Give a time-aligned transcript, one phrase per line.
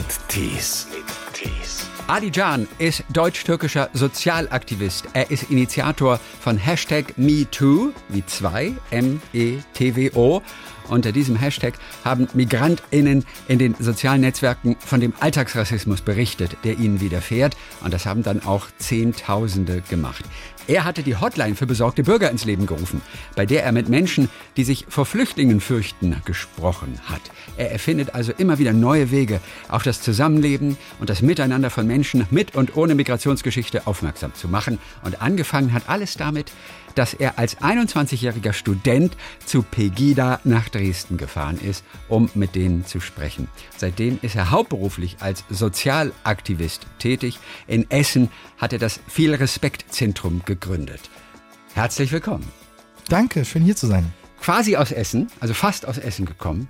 [0.00, 0.86] mit Tees.
[2.06, 5.04] Adi Can ist deutsch-türkischer Sozialaktivist.
[5.12, 10.40] Er ist Initiator von Hashtag MeToo, wie zwei, M-E-T-W-O.
[10.88, 17.00] Unter diesem Hashtag haben MigrantInnen in den sozialen Netzwerken von dem Alltagsrassismus berichtet, der ihnen
[17.00, 17.54] widerfährt.
[17.84, 20.24] Und das haben dann auch Zehntausende gemacht.
[20.70, 23.02] Er hatte die Hotline für besorgte Bürger ins Leben gerufen,
[23.34, 27.22] bei der er mit Menschen, die sich vor Flüchtlingen fürchten, gesprochen hat.
[27.56, 32.24] Er erfindet also immer wieder neue Wege, auf das Zusammenleben und das Miteinander von Menschen
[32.30, 34.78] mit und ohne Migrationsgeschichte aufmerksam zu machen.
[35.02, 36.52] Und angefangen hat alles damit,
[36.94, 43.00] dass er als 21-jähriger Student zu Pegida nach Dresden gefahren ist, um mit denen zu
[43.00, 43.48] sprechen.
[43.76, 47.38] Seitdem ist er hauptberuflich als Sozialaktivist tätig.
[47.66, 51.00] In Essen hat er das Viel Respekt Zentrum gegründet.
[51.74, 52.46] Herzlich willkommen.
[53.08, 54.12] Danke, schön hier zu sein.
[54.40, 56.68] Quasi aus Essen, also fast aus Essen gekommen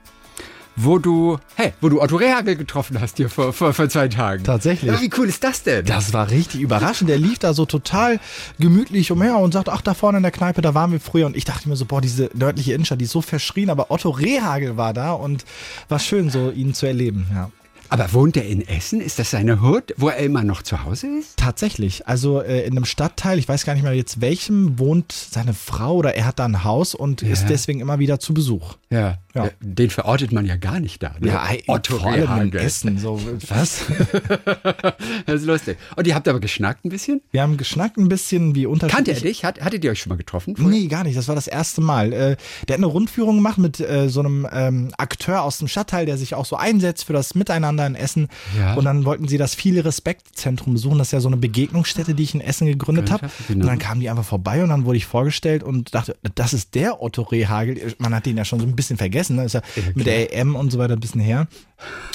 [0.84, 4.44] wo du, hey, wo du Otto Rehagel getroffen hast hier vor, vor, vor zwei Tagen.
[4.44, 4.90] Tatsächlich.
[4.90, 5.84] Ja, wie cool ist das denn?
[5.84, 7.10] Das war richtig überraschend.
[7.10, 8.20] Der lief da so total
[8.58, 11.26] gemütlich umher und sagt, ach, da vorne in der Kneipe, da waren wir früher.
[11.26, 14.10] Und ich dachte mir so, boah, diese nördliche Innenstadt, die ist so verschrien, aber Otto
[14.10, 15.44] Rehagel war da und
[15.88, 17.50] war schön, so ihn zu erleben, ja.
[17.92, 19.00] Aber wohnt er in Essen?
[19.00, 21.36] Ist das seine Hut, wo er immer noch zu Hause ist?
[21.36, 22.06] Tatsächlich.
[22.06, 25.96] Also äh, in einem Stadtteil, ich weiß gar nicht mehr jetzt welchem, wohnt seine Frau
[25.96, 27.30] oder er hat da ein Haus und ja.
[27.30, 28.76] ist deswegen immer wieder zu Besuch.
[28.90, 29.18] Ja.
[29.34, 29.46] Ja.
[29.46, 31.14] Äh, den verortet man ja gar nicht da.
[31.20, 31.28] Ne?
[31.28, 32.98] Ja, Otto vor allem in Essen.
[32.98, 33.86] So, was?
[35.26, 35.78] das ist lustig.
[35.96, 37.20] Und ihr habt aber geschnackt ein bisschen?
[37.30, 39.06] Wir haben geschnackt ein bisschen, wie unterschiedlich.
[39.06, 39.44] Kannte er dich?
[39.44, 40.56] Hat, hattet ihr euch schon mal getroffen?
[40.56, 40.78] Vorher?
[40.78, 41.16] Nee, gar nicht.
[41.16, 42.12] Das war das erste Mal.
[42.12, 42.36] Äh,
[42.66, 46.18] der hat eine Rundführung gemacht mit äh, so einem ähm, Akteur aus dem Stadtteil, der
[46.18, 48.28] sich auch so einsetzt für das Miteinander in Essen.
[48.58, 48.74] Ja.
[48.74, 50.98] Und dann wollten sie das Viele Respekt Zentrum besuchen.
[50.98, 53.28] Das ist ja so eine Begegnungsstätte, die ich in Essen gegründet habe.
[53.46, 53.60] Genau.
[53.60, 56.74] Und dann kamen die einfach vorbei und dann wurde ich vorgestellt und dachte, das ist
[56.74, 57.94] der Otto Rehagel.
[57.98, 59.19] Man hat den ja schon so ein bisschen vergessen.
[59.28, 59.44] Ne?
[59.44, 61.46] Ist ja, ja mit der EM und so weiter ein bisschen her.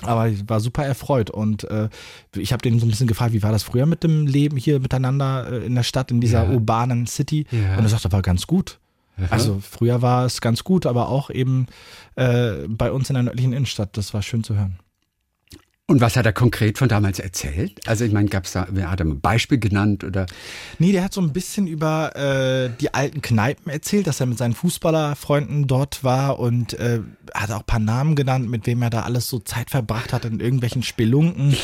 [0.01, 1.89] Aber ich war super erfreut und äh,
[2.35, 4.79] ich habe den so ein bisschen gefragt, wie war das früher mit dem Leben hier
[4.79, 6.49] miteinander äh, in der Stadt, in dieser ja.
[6.49, 7.45] urbanen City?
[7.51, 8.79] Und er sagte, war ganz gut.
[9.29, 11.67] Also früher war es ganz gut, aber auch eben
[12.15, 13.95] äh, bei uns in der nördlichen Innenstadt.
[13.97, 14.79] Das war schön zu hören.
[15.87, 17.79] Und was hat er konkret von damals erzählt?
[17.87, 20.25] Also ich meine, gab es da, hat er ein Beispiel genannt oder?
[20.79, 24.39] Nee, der hat so ein bisschen über äh, die alten Kneipen erzählt, dass er mit
[24.39, 27.01] seinen Fußballerfreunden dort war und äh,
[27.35, 30.25] hat auch ein paar Namen genannt, mit wem er da alles so Zeit verbracht hat
[30.25, 31.55] in irgendwelchen Spelunken.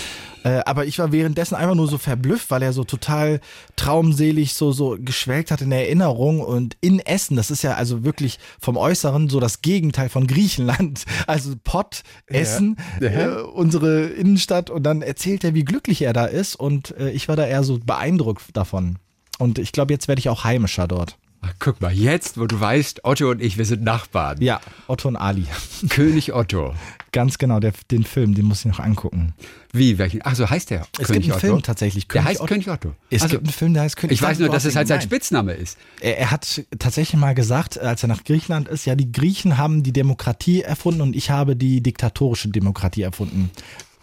[0.43, 3.41] Äh, aber ich war währenddessen einfach nur so verblüfft, weil er so total
[3.75, 8.03] traumselig so, so geschwelgt hat in der Erinnerung und in Essen, das ist ja also
[8.03, 11.05] wirklich vom Äußeren so das Gegenteil von Griechenland.
[11.27, 13.09] Also Pott, Essen, ja.
[13.09, 13.37] Ja.
[13.37, 17.27] Äh, unsere Innenstadt und dann erzählt er, wie glücklich er da ist und äh, ich
[17.27, 18.97] war da eher so beeindruckt davon.
[19.39, 21.17] Und ich glaube, jetzt werde ich auch heimischer dort.
[21.43, 24.39] Ach, guck mal, jetzt, wo du weißt, Otto und ich, wir sind Nachbarn.
[24.41, 25.47] Ja, Otto und Ali.
[25.89, 26.75] König Otto.
[27.11, 29.33] Ganz genau, der, den Film, den muss ich noch angucken.
[29.73, 29.97] Wie?
[29.97, 30.21] Welchen?
[30.23, 31.39] Ach so, heißt der es König gibt einen Otto?
[31.39, 32.07] Film tatsächlich.
[32.07, 32.53] König der heißt Otto.
[32.53, 32.93] König Otto.
[33.09, 34.23] Es also, gibt einen Film, der heißt König Otto.
[34.23, 35.79] Ich weiß nur, dass es halt sein Spitzname ist.
[35.99, 39.81] Er, er, hat tatsächlich mal gesagt, als er nach Griechenland ist, ja, die Griechen haben
[39.81, 43.49] die Demokratie erfunden und ich habe die diktatorische Demokratie erfunden.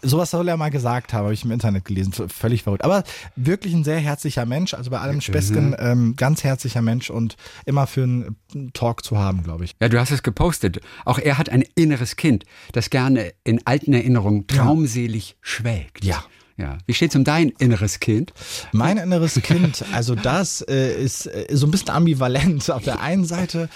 [0.01, 2.13] Sowas soll er mal gesagt haben, habe ich im Internet gelesen.
[2.29, 2.83] Völlig verrückt.
[2.83, 3.03] Aber
[3.35, 4.73] wirklich ein sehr herzlicher Mensch.
[4.73, 5.75] Also bei allem Späßchen, mhm.
[5.79, 8.37] ähm, ganz herzlicher Mensch und immer für einen
[8.73, 9.75] Talk zu haben, glaube ich.
[9.81, 10.79] Ja, du hast es gepostet.
[11.05, 15.35] Auch er hat ein inneres Kind, das gerne in alten Erinnerungen traumselig ja.
[15.41, 16.03] schwelgt.
[16.03, 16.23] Ja.
[16.59, 16.77] Ja.
[16.85, 18.33] Wie steht's um dein inneres Kind?
[18.73, 22.69] Mein inneres Kind, also das äh, ist äh, so ein bisschen ambivalent.
[22.69, 23.69] Auf der einen Seite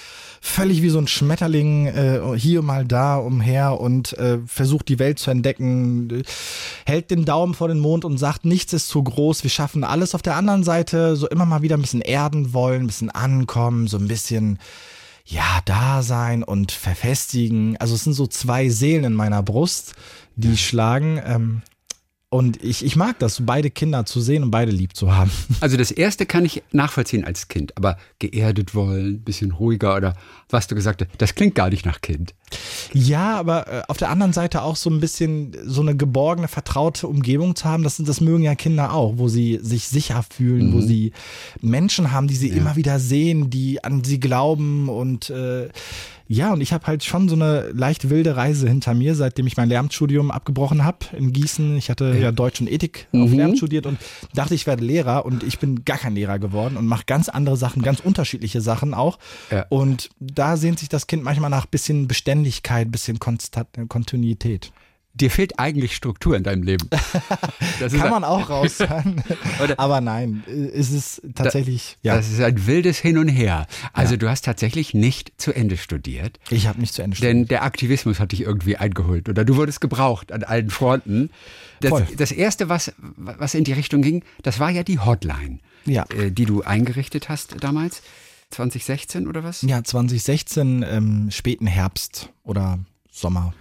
[0.46, 5.18] völlig wie so ein Schmetterling äh, hier mal da umher und äh, versucht die Welt
[5.18, 6.24] zu entdecken,
[6.86, 10.14] hält den Daumen vor den Mond und sagt, nichts ist zu groß, wir schaffen alles.
[10.14, 13.88] Auf der anderen Seite so immer mal wieder ein bisschen erden wollen, ein bisschen ankommen,
[13.88, 14.60] so ein bisschen
[15.26, 17.78] ja, da sein und verfestigen.
[17.78, 19.94] Also es sind so zwei Seelen in meiner Brust,
[20.36, 21.22] die schlagen.
[21.26, 21.62] Ähm,
[22.34, 25.30] und ich, ich mag das, beide Kinder zu sehen und beide lieb zu haben.
[25.60, 30.16] Also das erste kann ich nachvollziehen als Kind, aber geerdet wollen, bisschen ruhiger oder
[30.50, 32.34] was du gesagt hast, das klingt gar nicht nach Kind.
[32.94, 37.08] Ja, aber äh, auf der anderen Seite auch so ein bisschen so eine geborgene, vertraute
[37.08, 40.74] Umgebung zu haben, das, das mögen ja Kinder auch, wo sie sich sicher fühlen, mhm.
[40.74, 41.14] wo sie
[41.62, 42.56] Menschen haben, die sie ja.
[42.56, 45.70] immer wieder sehen, die an sie glauben und äh,
[46.28, 49.58] ja, und ich habe halt schon so eine leicht wilde Reise hinter mir, seitdem ich
[49.58, 51.78] mein Lehramtsstudium abgebrochen habe in Gießen.
[51.78, 53.24] Ich hatte ja Deutsch und Ethik mhm.
[53.24, 54.00] auf Lehramt studiert und
[54.34, 57.58] dachte, ich werde Lehrer und ich bin gar kein Lehrer geworden und mache ganz andere
[57.58, 59.20] Sachen, ganz unterschiedliche Sachen auch.
[59.52, 59.66] Ja.
[59.70, 62.08] Und da sehnt sich das Kind manchmal nach bisschen
[62.44, 64.72] Beständigkeit, bisschen Konstant Kontinuität.
[65.14, 66.90] dir fehlt eigentlich Struktur in deinem Leben.
[67.80, 69.24] Kann man auch raushören.
[69.78, 71.98] Aber nein, ist es tatsächlich.
[72.02, 72.16] Da, ja.
[72.18, 73.68] Das ist ein wildes Hin und Her.
[73.94, 74.18] Also ja.
[74.18, 76.40] du hast tatsächlich nicht zu Ende studiert.
[76.50, 77.36] Ich habe nicht zu Ende studiert.
[77.36, 81.30] Denn der Aktivismus hat dich irgendwie eingeholt oder du wurdest gebraucht an allen Fronten.
[81.80, 86.06] Das, das erste, was, was in die Richtung ging, das war ja die Hotline, ja.
[86.18, 88.02] Äh, die du eingerichtet hast damals.
[88.54, 89.62] 2016 oder was?
[89.64, 92.80] Ja, 2016, ähm, späten Herbst oder
[93.12, 93.54] Sommer.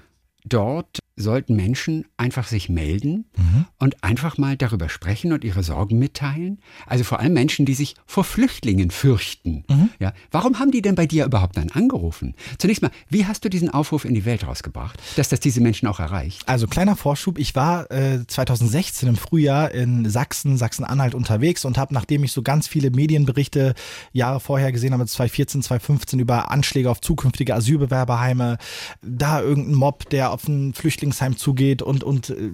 [0.44, 3.66] Dort sollten Menschen einfach sich melden mhm.
[3.78, 6.60] und einfach mal darüber sprechen und ihre Sorgen mitteilen.
[6.86, 9.64] Also vor allem Menschen, die sich vor Flüchtlingen fürchten.
[9.68, 9.90] Mhm.
[10.00, 12.34] Ja, warum haben die denn bei dir überhaupt dann angerufen?
[12.58, 15.86] Zunächst mal, wie hast du diesen Aufruf in die Welt rausgebracht, dass das diese Menschen
[15.86, 16.48] auch erreicht?
[16.48, 21.92] Also kleiner Vorschub, ich war äh, 2016 im Frühjahr in Sachsen, Sachsen-Anhalt unterwegs und habe,
[21.92, 23.74] nachdem ich so ganz viele Medienberichte
[24.12, 28.56] Jahre vorher gesehen habe, 2014, 2015 über Anschläge auf zukünftige Asylbewerberheime,
[29.02, 32.50] da irgendein Mob, der auf ein Flüchtlingsheim zugeht und, und äh,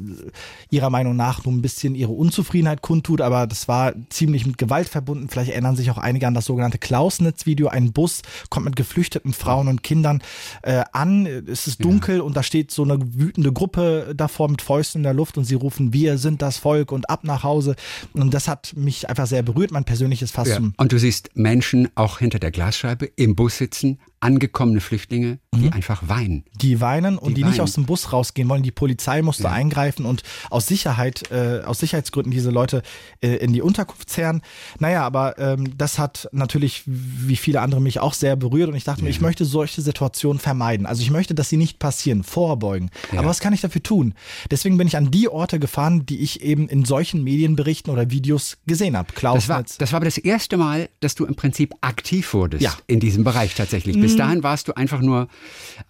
[0.70, 4.88] ihrer Meinung nach nur ein bisschen ihre Unzufriedenheit kundtut, aber das war ziemlich mit Gewalt
[4.88, 5.28] verbunden.
[5.28, 7.68] Vielleicht erinnern sich auch einige an das sogenannte Klausnitz-Video.
[7.68, 10.22] Ein Bus kommt mit geflüchteten Frauen und Kindern
[10.62, 11.26] äh, an.
[11.26, 12.22] Es ist dunkel ja.
[12.22, 15.54] und da steht so eine wütende Gruppe davor mit Fäusten in der Luft und sie
[15.54, 17.76] rufen, wir sind das Volk und ab nach Hause.
[18.14, 19.70] Und das hat mich einfach sehr berührt.
[19.70, 20.48] Mein persönliches Fass.
[20.48, 20.60] Ja.
[20.76, 25.72] Und du siehst Menschen auch hinter der Glasscheibe im Bus sitzen, angekommene Flüchtlinge, die mhm.
[25.72, 26.44] einfach weinen.
[26.60, 27.50] Die weinen und die, die weinen.
[27.50, 28.62] nicht aus dem Bus rausgehen wollen.
[28.62, 29.52] Die Polizei musste ja.
[29.52, 32.82] eingreifen und aus Sicherheit, äh, aus Sicherheitsgründen diese Leute
[33.20, 34.42] äh, in die Unterkunft zerren.
[34.78, 38.84] Naja, aber ähm, das hat natürlich, wie viele andere, mich auch sehr berührt und ich
[38.84, 39.04] dachte ja.
[39.04, 40.86] mir, ich möchte solche Situationen vermeiden.
[40.86, 42.90] Also ich möchte, dass sie nicht passieren, vorbeugen.
[43.12, 43.20] Ja.
[43.20, 44.14] Aber was kann ich dafür tun?
[44.50, 48.58] Deswegen bin ich an die Orte gefahren, die ich eben in solchen Medienberichten oder Videos
[48.66, 49.12] gesehen habe.
[49.12, 52.82] Klaus das war, das war aber das erste Mal, dass du im Prinzip aktiv wurdest
[52.86, 53.96] in diesem Bereich tatsächlich.
[54.08, 54.18] Bis mhm.
[54.20, 55.28] dahin warst du einfach nur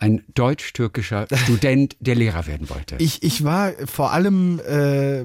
[0.00, 2.97] ein deutsch-türkischer Student, der Lehrer werden wollte.
[2.99, 5.25] Ich, ich war vor allem äh,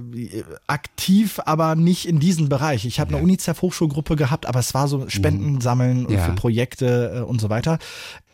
[0.67, 2.85] aktiv, aber nicht in diesem Bereich.
[2.85, 3.17] Ich habe ja.
[3.17, 6.19] eine UNICEF-Hochschulgruppe gehabt, aber es war so Spenden sammeln ja.
[6.19, 7.79] für Projekte äh, und so weiter.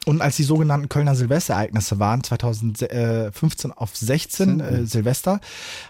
[0.05, 5.39] Und als die sogenannten Kölner Silvesterereignisse waren, 2015 auf 16 äh, Silvester,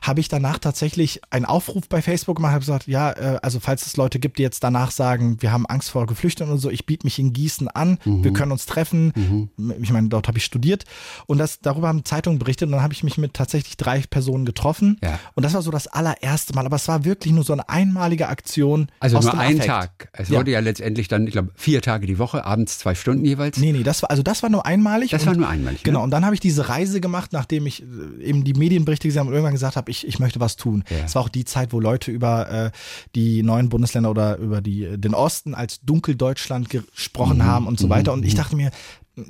[0.02, 3.86] habe ich danach tatsächlich einen Aufruf bei Facebook gemacht, habe gesagt, ja, äh, also falls
[3.86, 6.86] es Leute gibt, die jetzt danach sagen, wir haben Angst vor Geflüchteten und so, ich
[6.86, 8.24] biete mich in Gießen an, mhm.
[8.24, 9.14] wir können uns treffen.
[9.16, 9.76] Mhm.
[9.82, 10.86] Ich meine, dort habe ich studiert
[11.28, 14.46] und das darüber haben Zeitungen berichtet und dann habe ich mich mit tatsächlich drei Personen
[14.46, 14.98] getroffen.
[15.04, 15.20] Ja.
[15.36, 18.28] Und das war so das allererste Mal, aber es war wirklich nur so eine einmalige
[18.28, 18.90] Aktion.
[19.00, 20.10] Also nur ein Tag.
[20.14, 20.60] Es wurde ja.
[20.60, 23.58] ja letztendlich dann, ich glaube, vier Tage die Woche, abends zwei Stunden jeweils.
[23.58, 25.12] Nee, nee, das war also das war nur einmalig.
[25.12, 25.84] Das war nur einmalig.
[25.84, 26.04] Genau, ne?
[26.06, 29.30] und dann habe ich diese Reise gemacht, nachdem ich äh, eben die Medienberichte gesehen habe
[29.30, 30.84] und irgendwann gesagt habe, ich, ich möchte was tun.
[30.90, 31.16] Es ja.
[31.16, 32.72] war auch die Zeit, wo Leute über äh,
[33.16, 37.44] die neuen Bundesländer oder über die, den Osten als Dunkeldeutschland gesprochen mhm.
[37.44, 38.14] haben und so weiter.
[38.14, 38.38] Und ich mhm.
[38.38, 38.72] dachte mir,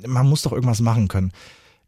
[0.06, 1.32] man muss doch irgendwas machen können.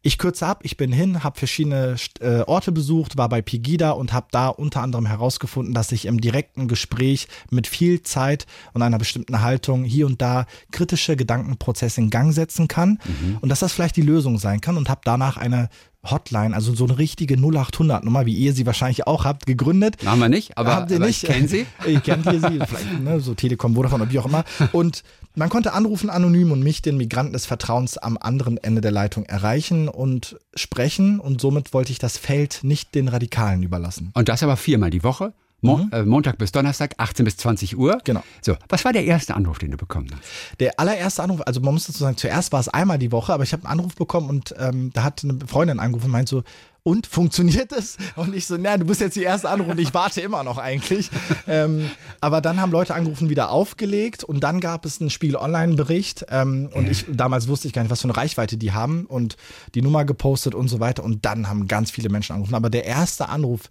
[0.05, 4.11] Ich kürze ab, ich bin hin, habe verschiedene äh, Orte besucht, war bei Pegida und
[4.11, 8.97] habe da unter anderem herausgefunden, dass ich im direkten Gespräch mit viel Zeit und einer
[8.97, 13.37] bestimmten Haltung hier und da kritische Gedankenprozesse in Gang setzen kann mhm.
[13.39, 15.69] und dass das vielleicht die Lösung sein kann und habe danach eine
[16.03, 19.97] Hotline, also so eine richtige 0800 Nummer, wie ihr sie wahrscheinlich auch habt, gegründet.
[20.05, 21.23] Haben wir nicht, aber, habt ihr aber nicht.
[21.23, 21.65] ich kenne sie.
[21.85, 24.43] ich kenne sie, vielleicht ne, so Telekom, Vodafone oder wie auch immer.
[24.71, 25.03] Und
[25.35, 29.25] man konnte anrufen anonym und mich, den Migranten des Vertrauens, am anderen Ende der Leitung
[29.25, 31.19] erreichen und sprechen.
[31.19, 34.11] Und somit wollte ich das Feld nicht den Radikalen überlassen.
[34.13, 35.33] Und das aber viermal die Woche?
[35.63, 35.89] Mo mhm.
[35.91, 37.97] äh, Montag bis Donnerstag, 18 bis 20 Uhr.
[38.03, 38.21] Genau.
[38.41, 40.59] So, was war der erste Anruf, den du bekommen hast?
[40.59, 43.43] Der allererste Anruf, also man muss dazu sagen, zuerst war es einmal die Woche, aber
[43.43, 46.43] ich habe einen Anruf bekommen und ähm, da hat eine Freundin angerufen und meint so,
[46.83, 47.97] und funktioniert es?
[48.15, 50.57] Und ich so, na, du bist jetzt die erste Anruf und ich warte immer noch
[50.57, 51.09] eigentlich.
[51.47, 56.69] ähm, aber dann haben Leute angerufen, wieder aufgelegt und dann gab es einen Spiel-Online-Bericht ähm,
[56.73, 59.37] und ich, damals wusste ich gar nicht, was für eine Reichweite die haben und
[59.75, 62.55] die Nummer gepostet und so weiter und dann haben ganz viele Menschen angerufen.
[62.55, 63.61] Aber der erste Anruf,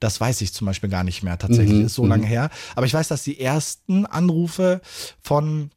[0.00, 1.86] das weiß ich zum Beispiel gar nicht mehr tatsächlich, mhm.
[1.86, 2.28] ist so lange mhm.
[2.28, 2.50] her.
[2.74, 4.80] Aber ich weiß, dass die ersten Anrufe
[5.20, 5.70] von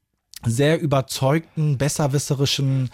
[0.45, 2.89] sehr überzeugten, besserwisserischen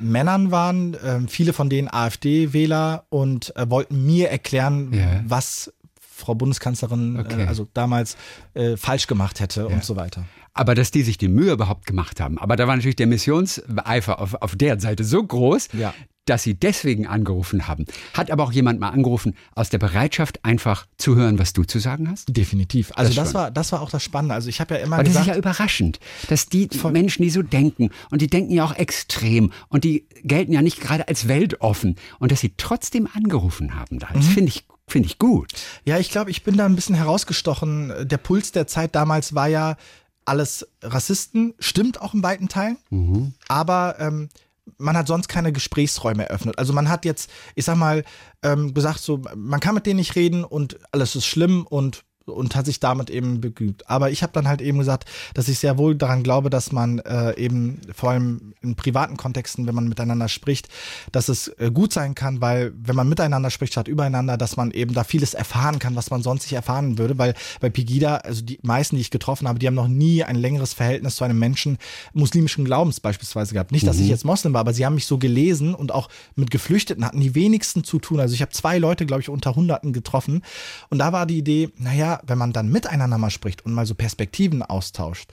[0.00, 5.22] Männern waren, äh, viele von denen AfD-Wähler und äh, wollten mir erklären, yeah.
[5.26, 7.42] was Frau Bundeskanzlerin äh, okay.
[7.42, 8.16] äh, also damals
[8.54, 9.72] äh, falsch gemacht hätte yeah.
[9.72, 10.24] und so weiter.
[10.54, 12.38] Aber dass die sich die Mühe überhaupt gemacht haben.
[12.38, 15.94] Aber da war natürlich der Missionseifer auf, auf deren Seite so groß, ja
[16.28, 17.86] dass sie deswegen angerufen haben.
[18.14, 21.78] Hat aber auch jemand mal angerufen aus der Bereitschaft, einfach zu hören, was du zu
[21.78, 22.36] sagen hast?
[22.36, 22.92] Definitiv.
[22.94, 24.34] Also das, das war, das war auch das Spannende.
[24.34, 27.30] Also ich habe ja immer Aber gesagt, das ist ja überraschend, dass die Menschen, die
[27.30, 31.28] so denken und die denken ja auch extrem und die gelten ja nicht gerade als
[31.28, 34.22] weltoffen und dass sie trotzdem angerufen haben, das mhm.
[34.22, 35.52] finde ich Finde ich gut.
[35.84, 37.92] Ja, ich glaube, ich bin da ein bisschen herausgestochen.
[38.08, 39.76] Der Puls der Zeit damals war ja
[40.24, 42.78] alles Rassisten, stimmt auch in weiten Teilen.
[42.88, 43.34] Mhm.
[43.48, 44.30] Aber ähm,
[44.78, 46.58] man hat sonst keine Gesprächsräume eröffnet.
[46.58, 48.04] Also man hat jetzt, ich sag mal,
[48.42, 52.54] ähm, gesagt, so, man kann mit denen nicht reden und alles ist schlimm und und
[52.56, 53.88] hat sich damit eben begnügt.
[53.88, 56.98] Aber ich habe dann halt eben gesagt, dass ich sehr wohl daran glaube, dass man
[57.00, 60.68] äh, eben vor allem in privaten Kontexten, wenn man miteinander spricht,
[61.12, 64.70] dass es äh, gut sein kann, weil wenn man miteinander spricht statt übereinander, dass man
[64.70, 68.42] eben da vieles erfahren kann, was man sonst nicht erfahren würde, weil bei Pegida, also
[68.42, 71.38] die meisten, die ich getroffen habe, die haben noch nie ein längeres Verhältnis zu einem
[71.38, 71.78] Menschen
[72.12, 73.72] muslimischen Glaubens beispielsweise gehabt.
[73.72, 74.04] Nicht, dass mhm.
[74.04, 77.20] ich jetzt Moslem war, aber sie haben mich so gelesen und auch mit Geflüchteten hatten
[77.20, 78.20] die wenigsten zu tun.
[78.20, 80.42] Also ich habe zwei Leute, glaube ich, unter Hunderten getroffen
[80.90, 83.94] und da war die Idee, naja, wenn man dann miteinander mal spricht und mal so
[83.94, 85.30] Perspektiven austauscht,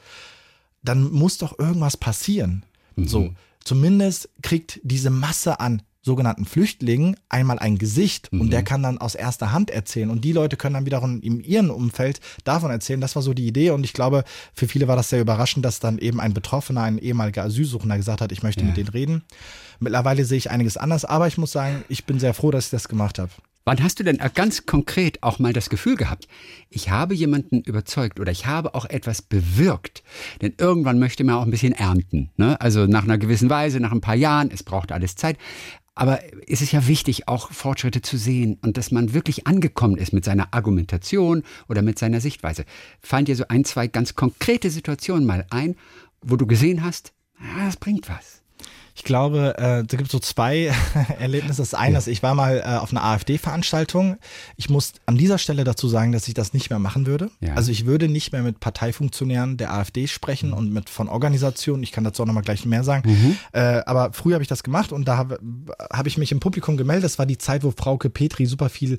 [0.84, 2.64] dann muss doch irgendwas passieren.
[2.96, 3.08] Mhm.
[3.08, 8.42] So, zumindest kriegt diese Masse an sogenannten Flüchtlingen einmal ein Gesicht mhm.
[8.42, 11.42] und der kann dann aus erster Hand erzählen und die Leute können dann wiederum in
[11.42, 13.02] ihrem Umfeld davon erzählen.
[13.02, 14.24] Das war so die Idee und ich glaube,
[14.54, 18.22] für viele war das sehr überraschend, dass dann eben ein Betroffener, ein ehemaliger Asylsuchender gesagt
[18.22, 18.68] hat, ich möchte ja.
[18.68, 19.24] mit denen reden.
[19.80, 22.72] Mittlerweile sehe ich einiges anders, aber ich muss sagen, ich bin sehr froh, dass ich
[22.72, 23.32] das gemacht habe.
[23.68, 26.28] Wann hast du denn ganz konkret auch mal das Gefühl gehabt,
[26.70, 30.04] ich habe jemanden überzeugt oder ich habe auch etwas bewirkt?
[30.44, 32.30] Denn irgendwann möchte man auch ein bisschen ernten.
[32.38, 32.62] Ne?
[32.62, 35.40] Also nach einer gewissen Weise, nach ein paar Jahren, es braucht alles Zeit.
[35.96, 40.14] Aber es ist ja wichtig, auch Fortschritte zu sehen und dass man wirklich angekommen ist
[40.14, 42.66] mit seiner Argumentation oder mit seiner Sichtweise.
[43.00, 45.76] Fallen dir so ein, zwei ganz konkrete Situationen mal ein,
[46.22, 48.45] wo du gesehen hast, ja, das bringt was?
[48.98, 50.72] Ich glaube, äh, da gibt es so zwei
[51.20, 51.62] Erlebnisse.
[51.62, 54.16] Das eine ist, ich war mal äh, auf einer AfD-Veranstaltung.
[54.56, 57.30] Ich muss an dieser Stelle dazu sagen, dass ich das nicht mehr machen würde.
[57.42, 57.56] Ja.
[57.56, 60.56] Also ich würde nicht mehr mit Parteifunktionären der AfD sprechen mhm.
[60.56, 61.84] und mit von Organisationen.
[61.84, 63.10] Ich kann dazu auch nochmal gleich mehr sagen.
[63.10, 63.38] Mhm.
[63.52, 65.40] Äh, aber früher habe ich das gemacht und da habe
[65.92, 67.04] hab ich mich im Publikum gemeldet.
[67.04, 68.98] Das war die Zeit, wo Frauke Petri super viel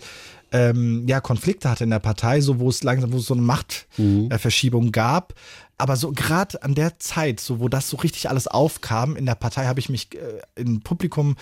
[0.52, 3.42] ähm, ja, Konflikte hatte in der Partei, so wo es langsam, wo es so eine
[3.42, 4.92] Machtverschiebung mhm.
[4.92, 5.34] gab.
[5.78, 9.34] Aber so gerade an der Zeit, so wo das so richtig alles aufkam in der
[9.34, 11.36] Partei, habe ich mich äh, im Publikum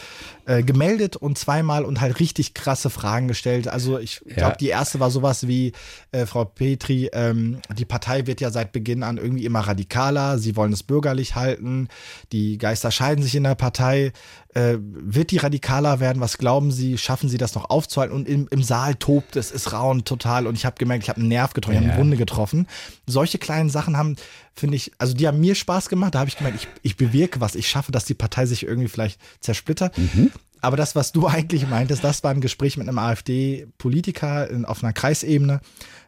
[0.47, 3.69] äh, gemeldet und zweimal und halt richtig krasse Fragen gestellt.
[3.69, 4.57] Also ich glaube, ja.
[4.57, 5.71] die erste war sowas wie
[6.11, 10.39] äh, Frau Petri, ähm, die Partei wird ja seit Beginn an irgendwie immer radikaler.
[10.39, 11.87] Sie wollen es bürgerlich halten.
[12.33, 14.13] Die Geister scheiden sich in der Partei.
[14.55, 16.21] Äh, wird die radikaler werden?
[16.21, 16.97] Was glauben Sie?
[16.97, 18.15] Schaffen Sie das noch aufzuhalten?
[18.15, 20.47] Und im, im Saal tobt es, ist rauen total.
[20.47, 22.69] Und ich habe gemerkt, ich habe einen Nerv getroffen, ich habe eine Wunde getroffen.
[23.05, 24.15] Solche kleinen Sachen haben,
[24.55, 26.15] finde ich, also die haben mir Spaß gemacht.
[26.15, 27.57] Da habe ich gemerkt, ich, ich bewirke was.
[27.57, 29.99] Ich schaffe, dass die Partei sich irgendwie vielleicht zersplittert.
[29.99, 30.31] Mhm.
[30.61, 34.93] Aber das, was du eigentlich meintest, das war ein Gespräch mit einem AfD-Politiker auf einer
[34.93, 35.61] Kreisebene,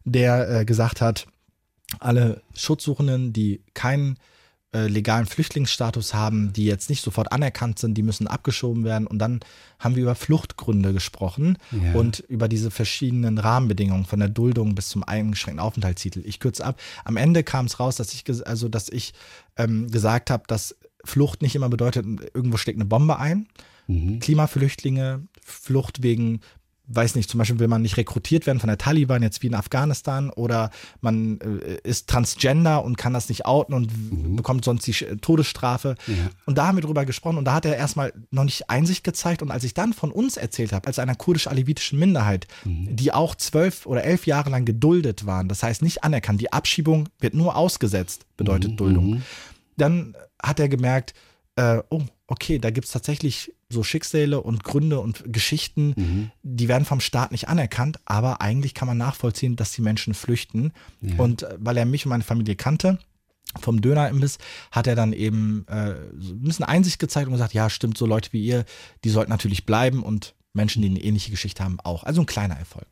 [0.05, 1.27] der äh, gesagt hat,
[1.99, 4.19] alle Schutzsuchenden, die keinen
[4.77, 9.07] äh, legalen Flüchtlingsstatus haben, die jetzt nicht sofort anerkannt sind, die müssen abgeschoben werden.
[9.07, 9.41] Und dann
[9.79, 11.95] haben wir über Fluchtgründe gesprochen ja.
[11.95, 16.23] und über diese verschiedenen Rahmenbedingungen von der Duldung bis zum eingeschränkten Aufenthaltstitel.
[16.27, 16.79] Ich kürze ab.
[17.05, 19.15] Am Ende kam es raus, dass ich, also, dass ich
[19.57, 22.05] ähm, gesagt habe, dass Flucht nicht immer bedeutet,
[22.35, 23.49] irgendwo steckt eine Bombe ein.
[23.87, 24.19] Mhm.
[24.19, 26.41] Klimaflüchtlinge, Flucht wegen
[26.89, 29.55] weiß nicht, zum Beispiel will man nicht rekrutiert werden von der Taliban, jetzt wie in
[29.55, 34.37] Afghanistan, oder man äh, ist transgender und kann das nicht outen und mhm.
[34.37, 35.97] bekommt sonst die Todesstrafe.
[36.07, 36.15] Ja.
[36.45, 39.43] Und da haben wir drüber gesprochen und da hat er erstmal noch nicht Einsicht gezeigt.
[39.43, 42.95] Und als ich dann von uns erzählt habe, als einer kurdisch-alevitischen Minderheit, mhm.
[42.95, 47.09] die auch zwölf oder elf Jahre lang geduldet waren, das heißt nicht anerkannt, die Abschiebung
[47.19, 48.77] wird nur ausgesetzt, bedeutet mhm.
[48.77, 49.23] Duldung, mhm.
[49.77, 51.15] dann hat er gemerkt,
[51.57, 56.31] äh, oh, okay, da gibt es tatsächlich so Schicksale und Gründe und Geschichten, mhm.
[56.43, 60.73] die werden vom Staat nicht anerkannt, aber eigentlich kann man nachvollziehen, dass die Menschen flüchten.
[61.01, 61.17] Ja.
[61.19, 62.99] Und äh, weil er mich und meine Familie kannte,
[63.61, 64.39] vom Dönerimbiss
[64.71, 68.33] hat er dann eben äh, ein bisschen Einsicht gezeigt und gesagt, ja, stimmt, so Leute
[68.33, 68.65] wie ihr,
[69.05, 72.05] die sollten natürlich bleiben und Menschen, die eine ähnliche Geschichte haben, auch.
[72.05, 72.87] Also ein kleiner Erfolg.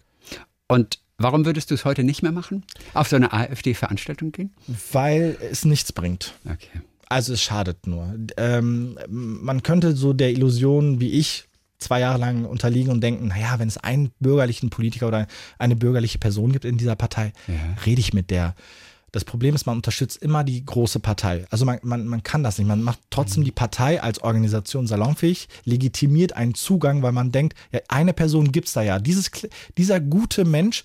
[0.69, 2.65] Und warum würdest du es heute nicht mehr machen?
[2.95, 4.55] Auf so eine AfD-Veranstaltung gehen?
[4.93, 6.35] Weil es nichts bringt.
[6.45, 6.81] Okay.
[7.09, 8.15] Also es schadet nur.
[8.37, 11.45] Ähm, man könnte so der Illusion wie ich
[11.79, 15.27] zwei Jahre lang unterliegen und denken, naja, wenn es einen bürgerlichen Politiker oder
[15.59, 17.55] eine bürgerliche Person gibt in dieser Partei, ja.
[17.85, 18.55] rede ich mit der.
[19.13, 21.45] Das Problem ist, man unterstützt immer die große Partei.
[21.51, 22.67] Also man, man, man kann das nicht.
[22.67, 23.45] Man macht trotzdem mhm.
[23.45, 28.67] die Partei als Organisation salonfähig, legitimiert einen Zugang, weil man denkt, ja, eine Person gibt
[28.67, 28.99] es da ja.
[28.99, 29.31] Dieses,
[29.79, 30.83] dieser gute Mensch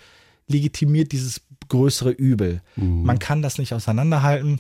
[0.48, 2.62] legitimiert dieses größere Übel.
[2.76, 3.04] Mhm.
[3.04, 4.60] Man kann das nicht auseinanderhalten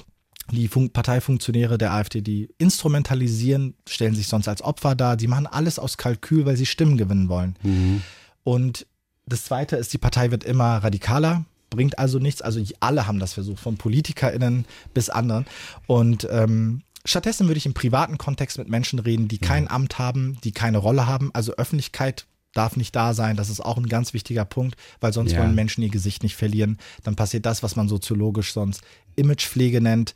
[0.51, 5.17] die Fun Parteifunktionäre der AfD, die instrumentalisieren, stellen sich sonst als Opfer dar.
[5.17, 7.55] Die machen alles aus Kalkül, weil sie Stimmen gewinnen wollen.
[7.63, 8.01] Mhm.
[8.43, 8.87] Und
[9.25, 12.41] das Zweite ist, die Partei wird immer radikaler, bringt also nichts.
[12.41, 15.45] Also alle haben das versucht, von PolitikerInnen bis anderen.
[15.87, 19.69] Und ähm, stattdessen würde ich im privaten Kontext mit Menschen reden, die kein mhm.
[19.69, 21.29] Amt haben, die keine Rolle haben.
[21.33, 23.35] Also Öffentlichkeit darf nicht da sein.
[23.35, 25.39] Das ist auch ein ganz wichtiger Punkt, weil sonst ja.
[25.39, 26.77] wollen Menschen ihr Gesicht nicht verlieren.
[27.03, 28.81] Dann passiert das, was man soziologisch sonst
[29.15, 30.13] Imagepflege nennt.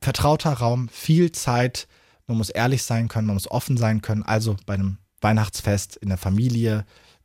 [0.00, 1.88] Vertrauter Raum, viel Zeit
[2.26, 4.22] man muss ehrlich sein können, man muss offen sein können.
[4.22, 6.84] Also bei einem Weihnachtsfest in der Familie,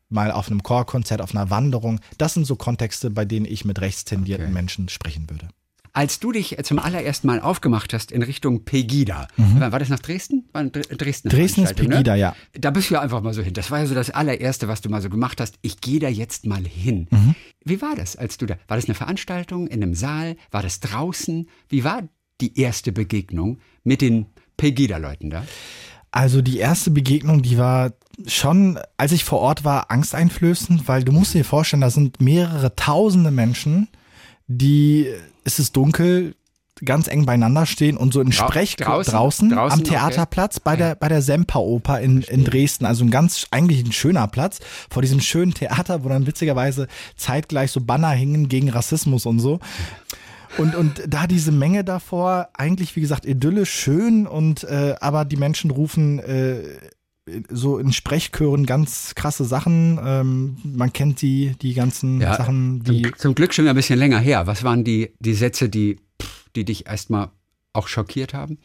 [0.10, 2.00] mal auf einem Chorkonzert, auf einer Wanderung.
[2.18, 4.54] Das sind so Kontexte, bei denen ich mit rechtstendierten okay.
[4.54, 5.50] Menschen sprechen würde.
[5.94, 9.60] Als du dich zum allerersten Mal aufgemacht hast in Richtung Pegida, mhm.
[9.60, 10.48] war das nach Dresden?
[10.54, 11.88] War Dresden, Dresden ist ne?
[11.88, 12.20] Pegida, ne?
[12.20, 12.36] ja.
[12.54, 13.54] Da bist du ja einfach mal so hin.
[13.54, 15.56] Das war ja so das allererste, was du mal so gemacht hast.
[15.62, 17.08] Ich gehe da jetzt mal hin.
[17.12, 17.36] Mhm.
[17.66, 18.56] Wie war das, als du da?
[18.68, 20.38] War das eine Veranstaltung in einem Saal?
[20.50, 21.50] War das draußen?
[21.68, 22.04] Wie war
[22.40, 25.46] die erste Begegnung mit den Pegida-Leuten da?
[26.12, 27.94] Also die erste Begegnung, die war
[28.28, 32.76] schon, als ich vor Ort war, angsteinflößend, weil du musst dir vorstellen, da sind mehrere
[32.76, 33.88] tausende Menschen,
[34.48, 35.08] die
[35.44, 36.36] ist es dunkel,
[36.84, 40.62] ganz eng beieinander stehen und so in Sprech draußen, draußen, draußen am Theaterplatz okay.
[40.64, 44.60] bei der bei der Semperoper in, in Dresden, also ein ganz eigentlich ein schöner Platz.
[44.90, 49.60] Vor diesem schönen Theater, wo dann witzigerweise zeitgleich so Banner hingen gegen Rassismus und so.
[50.58, 55.38] Und, und da diese Menge davor, eigentlich wie gesagt idyllisch schön und äh, aber die
[55.38, 56.64] Menschen rufen äh,
[57.50, 60.00] so in Sprechchören ganz krasse Sachen.
[60.04, 63.04] Ähm, man kennt die, die ganzen ja, Sachen, die.
[63.04, 64.48] Zum, zum, Glück schon ein bisschen länger her.
[64.48, 66.00] Was waren die, die Sätze, die,
[66.56, 67.30] die dich erstmal
[67.74, 68.58] auch schockiert haben?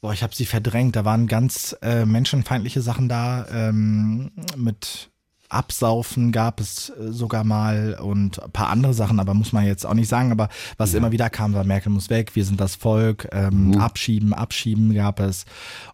[0.00, 0.96] Boah, ich habe sie verdrängt.
[0.96, 5.10] Da waren ganz äh, menschenfeindliche Sachen da ähm, mit
[5.48, 9.86] Absaufen gab es äh, sogar mal und ein paar andere Sachen, aber muss man jetzt
[9.86, 10.32] auch nicht sagen.
[10.32, 10.98] Aber was ja.
[10.98, 13.78] immer wieder kam, war Merkel muss weg, wir sind das Volk, ähm, mhm.
[13.78, 15.44] abschieben, abschieben gab es.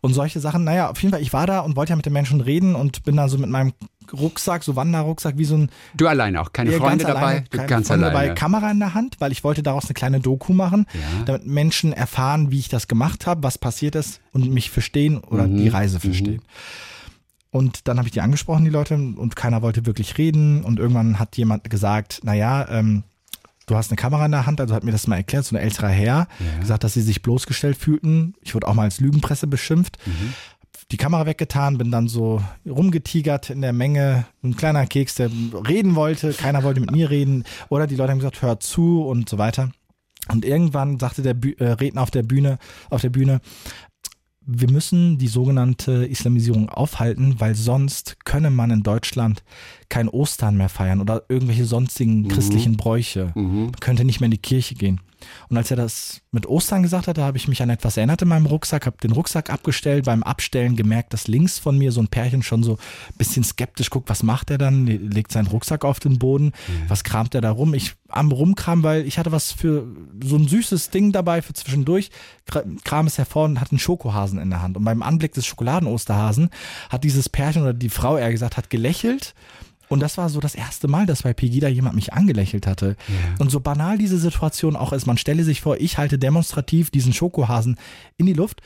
[0.00, 2.12] Und solche Sachen, naja, auf jeden Fall, ich war da und wollte ja mit den
[2.12, 3.72] Menschen reden und bin da so mit meinem
[4.12, 5.70] Rucksack, so Wanderrucksack, wie so ein.
[5.94, 8.28] Du alleine auch, keine Freunde dabei, alleine, du ganz Freunde alleine.
[8.28, 11.24] dabei, Kamera in der Hand, weil ich wollte daraus eine kleine Doku machen, ja.
[11.24, 15.46] damit Menschen erfahren, wie ich das gemacht habe, was passiert ist und mich verstehen oder
[15.46, 15.56] mhm.
[15.56, 16.42] die Reise verstehen.
[16.42, 16.93] Mhm.
[17.54, 20.64] Und dann habe ich die angesprochen, die Leute, und keiner wollte wirklich reden.
[20.64, 23.04] Und irgendwann hat jemand gesagt, naja, ähm,
[23.66, 25.62] du hast eine Kamera in der Hand, also hat mir das mal erklärt, so ein
[25.62, 26.58] älterer Herr, ja.
[26.58, 28.34] gesagt, dass sie sich bloßgestellt fühlten.
[28.40, 29.98] Ich wurde auch mal als Lügenpresse beschimpft.
[30.04, 30.34] Mhm.
[30.90, 34.26] Die Kamera weggetan, bin dann so rumgetigert in der Menge.
[34.42, 35.30] Ein kleiner Keks, der
[35.68, 37.44] reden wollte, keiner wollte mit mir reden.
[37.68, 39.70] Oder die Leute haben gesagt, hör zu und so weiter.
[40.28, 42.58] Und irgendwann sagte der Bü äh, Redner auf der Bühne,
[42.88, 43.40] auf der Bühne,
[44.46, 49.42] wir müssen die sogenannte Islamisierung aufhalten, weil sonst könne man in Deutschland
[49.88, 52.28] kein Ostern mehr feiern oder irgendwelche sonstigen mhm.
[52.28, 53.32] christlichen Bräuche.
[53.34, 53.64] Mhm.
[53.64, 55.00] Man könnte nicht mehr in die Kirche gehen.
[55.48, 58.22] Und als er das mit Ostern gesagt hat, da habe ich mich an etwas erinnert
[58.22, 62.00] in meinem Rucksack, habe den Rucksack abgestellt, beim Abstellen gemerkt, dass links von mir so
[62.00, 64.86] ein Pärchen schon so ein bisschen skeptisch guckt, was macht er dann?
[64.86, 66.88] Legt seinen Rucksack auf den Boden, mhm.
[66.88, 67.74] was kramt er da rum?
[67.74, 69.86] Ich am Rumkram, weil ich hatte was für
[70.22, 72.10] so ein süßes Ding dabei für zwischendurch,
[72.84, 74.76] kram es hervor und hat einen Schokohasen in der Hand.
[74.76, 76.50] Und beim Anblick des Schokoladen-Osterhasen
[76.90, 79.34] hat dieses Pärchen oder die Frau eher gesagt, hat gelächelt
[79.88, 82.96] und das war so das erste Mal, dass bei Pegida jemand mich angelächelt hatte.
[83.08, 83.14] Ja.
[83.38, 87.12] Und so banal diese Situation auch ist, man stelle sich vor, ich halte demonstrativ diesen
[87.12, 87.76] Schokohasen
[88.16, 88.62] in die Luft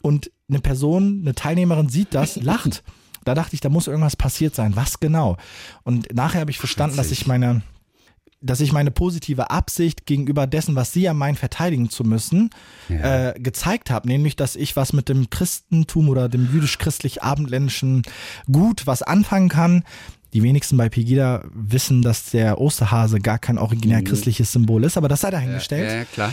[0.00, 2.82] und eine Person, eine Teilnehmerin sieht das, lacht.
[3.24, 4.74] Da dachte ich, da muss irgendwas passiert sein.
[4.74, 5.36] Was genau?
[5.84, 7.62] Und nachher habe ich verstanden, dass ich meine,
[8.40, 12.50] dass ich meine positive Absicht gegenüber dessen, was sie ja meinen, verteidigen zu müssen,
[12.88, 13.28] ja.
[13.28, 14.08] äh, gezeigt habe.
[14.08, 18.02] Nämlich, dass ich was mit dem Christentum oder dem jüdisch-christlich-abendländischen
[18.50, 19.84] Gut was anfangen kann,
[20.32, 24.04] die wenigsten bei Pegida wissen, dass der Osterhase gar kein originär mhm.
[24.04, 25.90] christliches Symbol ist, aber das sei dahingestellt.
[25.90, 26.32] Ja, ja, klar.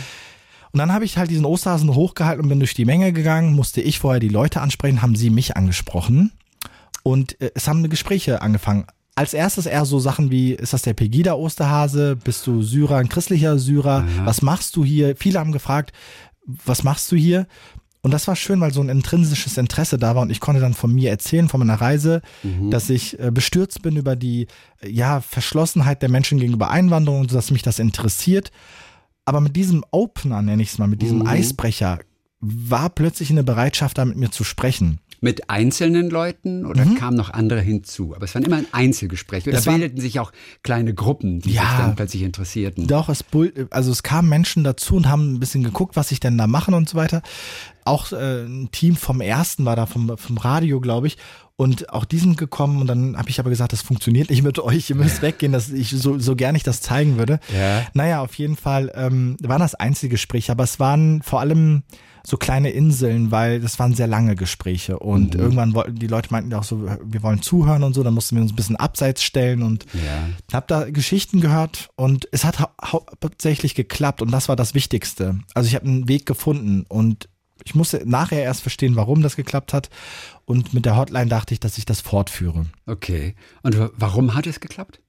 [0.72, 3.80] Und dann habe ich halt diesen Osterhasen hochgehalten und bin durch die Menge gegangen, musste
[3.80, 6.32] ich vorher die Leute ansprechen, haben sie mich angesprochen
[7.02, 8.86] und äh, es haben Gespräche angefangen.
[9.16, 12.16] Als erstes eher so Sachen wie, ist das der Pegida-Osterhase?
[12.16, 14.06] Bist du Syrer, ein christlicher Syrer?
[14.16, 14.26] Ja.
[14.26, 15.16] Was machst du hier?
[15.16, 15.92] Viele haben gefragt,
[16.46, 17.46] was machst du hier?
[18.02, 20.72] Und das war schön, weil so ein intrinsisches Interesse da war und ich konnte dann
[20.72, 22.70] von mir erzählen, von meiner Reise, mhm.
[22.70, 24.46] dass ich äh, bestürzt bin über die
[24.82, 28.50] ja, Verschlossenheit der Menschen gegenüber Einwanderung, dass mich das interessiert.
[29.26, 31.26] Aber mit diesem Opener, nenne ich es mal, mit diesem mhm.
[31.26, 31.98] Eisbrecher,
[32.40, 36.94] war plötzlich eine Bereitschaft, da mit mir zu sprechen mit einzelnen Leuten oder mhm.
[36.94, 38.14] kamen noch andere hinzu?
[38.14, 39.46] Aber es waren immer ein Einzelgespräch.
[39.46, 42.86] Oder bildeten sich auch kleine Gruppen, die ja, sich dann plötzlich interessierten?
[42.86, 43.24] Doch, es,
[43.70, 46.74] also es kamen Menschen dazu und haben ein bisschen geguckt, was ich denn da machen
[46.74, 47.22] und so weiter.
[47.84, 51.16] Auch äh, ein Team vom ersten war da, vom, vom Radio, glaube ich.
[51.56, 54.58] Und auch die sind gekommen und dann habe ich aber gesagt, das funktioniert nicht mit
[54.58, 57.38] euch, ihr müsst weggehen, dass ich so, so gern ich das zeigen würde.
[57.54, 57.86] Ja.
[57.92, 61.82] Naja, auf jeden Fall ähm, waren das Einzelgespräche, aber es waren vor allem
[62.24, 65.40] so kleine Inseln, weil das waren sehr lange Gespräche und mhm.
[65.40, 68.42] irgendwann wollten die Leute meinten auch so, wir wollen zuhören und so, dann mussten wir
[68.42, 70.54] uns ein bisschen abseits stellen und ja.
[70.54, 75.38] habe da Geschichten gehört und es hat hau hauptsächlich geklappt und das war das Wichtigste.
[75.54, 77.28] Also ich habe einen Weg gefunden und
[77.64, 79.90] ich musste nachher erst verstehen, warum das geklappt hat
[80.44, 82.66] und mit der Hotline dachte ich, dass ich das fortführe.
[82.86, 83.34] Okay.
[83.62, 85.00] Und warum hat es geklappt?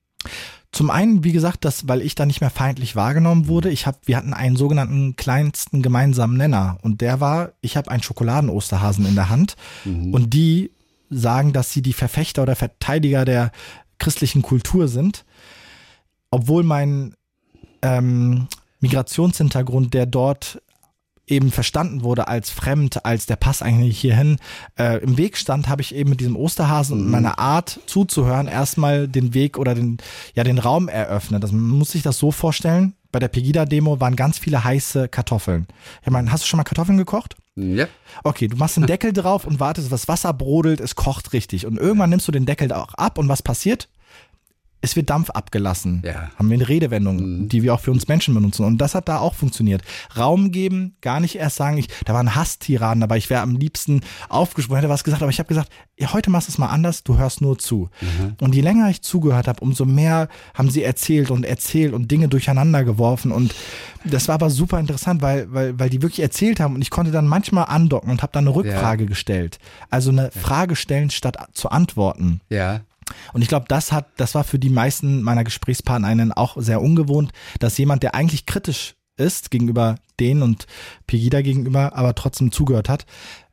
[0.72, 3.70] Zum einen, wie gesagt, das, weil ich da nicht mehr feindlich wahrgenommen wurde.
[3.70, 8.04] Ich hab, wir hatten einen sogenannten kleinsten gemeinsamen Nenner und der war, ich habe einen
[8.04, 10.14] Schokoladen-Osterhasen in der Hand mhm.
[10.14, 10.72] und die
[11.10, 13.52] sagen, dass sie die Verfechter oder Verteidiger der
[14.00, 15.26] christlichen Kultur sind,
[16.32, 17.16] obwohl mein
[17.82, 18.48] ähm,
[18.80, 20.62] Migrationshintergrund, der dort
[21.32, 24.38] eben verstanden wurde als fremd, als der Pass eigentlich hierhin
[24.78, 27.12] äh, im Weg stand, habe ich eben mit diesem Osterhasen und mhm.
[27.12, 29.98] meiner Art zuzuhören erstmal den Weg oder den
[30.36, 31.44] ja den Raum eröffnet.
[31.44, 32.94] Also man muss sich das so vorstellen.
[33.12, 35.68] Bei der Pegida-Demo waren ganz viele heiße Kartoffeln.
[36.04, 37.36] Ich meine, hast du schon mal Kartoffeln gekocht?
[37.56, 37.88] Ja.
[38.24, 41.66] Okay, du machst einen Deckel drauf und wartest, das Wasser brodelt, es kocht richtig.
[41.66, 43.90] Und irgendwann nimmst du den Deckel auch ab und was passiert?
[44.82, 46.02] Es wird Dampf abgelassen.
[46.04, 46.32] Ja.
[46.38, 47.50] Haben wir eine Redewendung, mhm.
[47.50, 48.66] die wir auch für uns Menschen benutzen.
[48.66, 49.84] Und das hat da auch funktioniert.
[50.18, 54.02] Raum geben, gar nicht erst sagen, ich, da waren Hasstiraden dabei, ich wäre am liebsten
[54.28, 57.04] aufgesprungen, hätte was gesagt, aber ich habe gesagt, ja, heute machst du es mal anders,
[57.04, 57.90] du hörst nur zu.
[58.02, 58.36] Mhm.
[58.42, 62.28] Und je länger ich zugehört habe, umso mehr haben sie erzählt und erzählt und Dinge
[62.28, 63.32] durcheinander geworfen.
[63.32, 63.54] Und
[64.04, 67.12] das war aber super interessant, weil, weil, weil die wirklich erzählt haben und ich konnte
[67.12, 69.10] dann manchmal andocken und habe dann eine Rückfrage ja.
[69.10, 69.60] gestellt.
[69.92, 72.42] Also eine Frage stellen statt zu antworten.
[72.50, 72.82] Ja.
[73.34, 77.32] Und ich glaube, das hat, das war für die meisten meiner GesprächspartnerInnen auch sehr ungewohnt,
[77.60, 80.66] dass jemand, der eigentlich kritisch ist gegenüber denen und
[81.08, 83.06] Pegida gegenüber, aber trotzdem zugehört hat.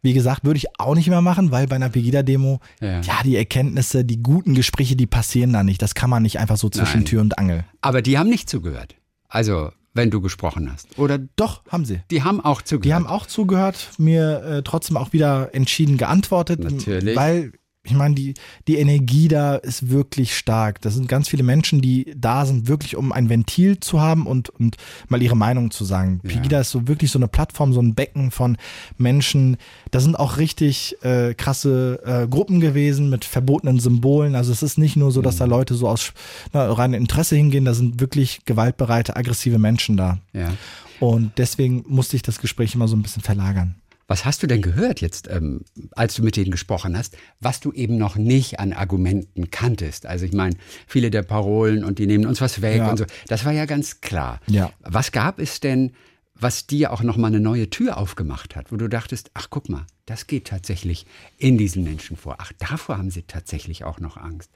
[0.03, 3.01] Wie gesagt, würde ich auch nicht mehr machen, weil bei einer Pegida-Demo, ja.
[3.01, 3.23] ja.
[3.25, 5.83] die Erkenntnisse, die guten Gespräche, die passieren da nicht.
[5.83, 7.05] Das kann man nicht einfach so zwischen Nein.
[7.07, 7.65] Tür und Angel.
[7.81, 8.95] Aber die haben nicht zugehört.
[9.29, 10.99] Also, wenn du gesprochen hast.
[10.99, 12.01] Oder doch, haben sie.
[12.11, 12.85] Die haben auch zugehört.
[12.85, 16.61] Die haben auch zugehört, mir äh, trotzdem auch wieder entschieden geantwortet.
[16.61, 17.17] Natürlich.
[17.17, 17.53] Weil
[17.85, 18.35] ich meine, die,
[18.67, 20.81] die Energie da ist wirklich stark.
[20.83, 24.51] Das sind ganz viele Menschen, die da sind, wirklich um ein Ventil zu haben und,
[24.51, 24.77] und
[25.09, 26.21] mal ihre Meinung zu sagen.
[26.23, 26.31] Ja.
[26.31, 28.59] Pegida ist so wirklich so eine Plattform, so ein Becken von
[28.99, 29.57] Menschen.
[29.91, 34.35] Da sind auch richtig äh, krasse äh, Gruppen gewesen mit verbotenen Symbolen.
[34.35, 35.41] Also es ist nicht nur so, dass mhm.
[35.41, 36.13] da Leute so aus
[36.53, 40.19] na, reinem Interesse hingehen, da sind wirklich gewaltbereite, aggressive Menschen da.
[40.33, 40.53] Ja.
[41.01, 43.77] Und deswegen musste ich das Gespräch immer so ein bisschen verlagern.
[44.09, 45.61] Was hast du denn gehört jetzt, ähm,
[45.93, 50.07] als du mit denen gesprochen hast, was du eben noch nicht an Argumenten kanntest?
[50.07, 52.91] Also ich meine, viele der Parolen und die nehmen uns was weg ja.
[52.91, 54.41] und so, das war ja ganz klar.
[54.47, 54.73] Ja.
[54.81, 55.93] Was gab es denn,
[56.35, 59.69] was dir auch noch mal eine neue Tür aufgemacht hat, wo du dachtest, ach guck
[59.69, 61.05] mal, das geht tatsächlich
[61.37, 62.37] in diesen Menschen vor.
[62.39, 64.51] Ach, davor haben sie tatsächlich auch noch Angst.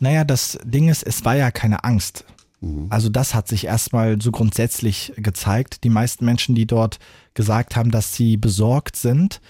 [0.00, 2.24] Naja, das Ding ist, es war ja keine Angst.
[2.60, 2.86] Mhm.
[2.90, 5.84] Also das hat sich erstmal so grundsätzlich gezeigt.
[5.84, 6.98] Die meisten Menschen, die dort
[7.34, 9.40] gesagt haben, dass sie besorgt sind,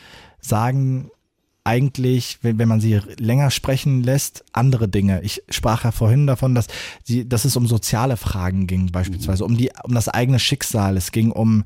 [0.41, 1.11] sagen
[1.65, 5.21] eigentlich, wenn, wenn man sie länger sprechen lässt, andere Dinge.
[5.23, 6.67] Ich sprach ja vorhin davon, dass,
[7.05, 9.51] sie, dass es um soziale Fragen ging, beispielsweise mhm.
[9.51, 10.97] um, die, um das eigene Schicksal.
[10.97, 11.65] Es ging um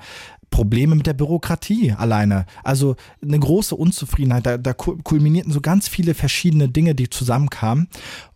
[0.51, 2.47] Probleme mit der Bürokratie alleine.
[2.65, 4.45] Also eine große Unzufriedenheit.
[4.45, 7.89] Da, da kulminierten so ganz viele verschiedene Dinge, die zusammenkamen.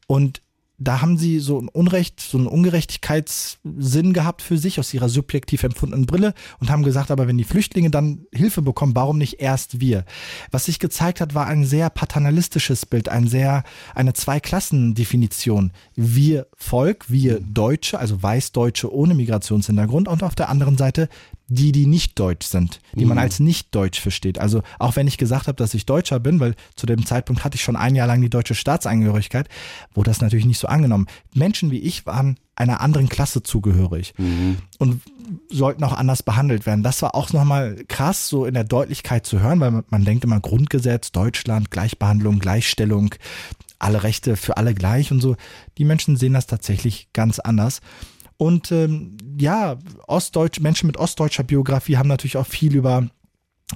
[0.06, 0.42] Und
[0.78, 5.62] da haben sie so ein Unrecht, so einen Ungerechtigkeitssinn gehabt für sich aus ihrer subjektiv
[5.62, 9.80] empfundenen Brille und haben gesagt, aber wenn die Flüchtlinge dann Hilfe bekommen, warum nicht erst
[9.80, 10.04] wir?
[10.50, 15.72] Was sich gezeigt hat, war ein sehr paternalistisches Bild, ein sehr, eine Zweiklassendefinition.
[15.94, 21.08] Wir Volk, wir Deutsche, also Weißdeutsche ohne Migrationshintergrund und auf der anderen Seite
[21.48, 23.10] die, die nicht deutsch sind, die mhm.
[23.10, 24.38] man als nicht deutsch versteht.
[24.38, 27.54] Also auch wenn ich gesagt habe, dass ich Deutscher bin, weil zu dem Zeitpunkt hatte
[27.54, 29.48] ich schon ein Jahr lang die deutsche Staatsangehörigkeit,
[29.94, 31.06] wurde das natürlich nicht so angenommen.
[31.34, 34.56] Menschen wie ich waren einer anderen Klasse zugehörig mhm.
[34.78, 35.02] und
[35.50, 36.82] sollten auch anders behandelt werden.
[36.82, 40.24] Das war auch nochmal krass, so in der Deutlichkeit zu hören, weil man, man denkt
[40.24, 43.14] immer Grundgesetz, Deutschland, Gleichbehandlung, Gleichstellung,
[43.78, 45.36] alle Rechte für alle gleich und so.
[45.78, 47.82] Die Menschen sehen das tatsächlich ganz anders.
[48.38, 53.08] Und ähm, ja, Ostdeutsch, Menschen mit ostdeutscher Biografie haben natürlich auch viel über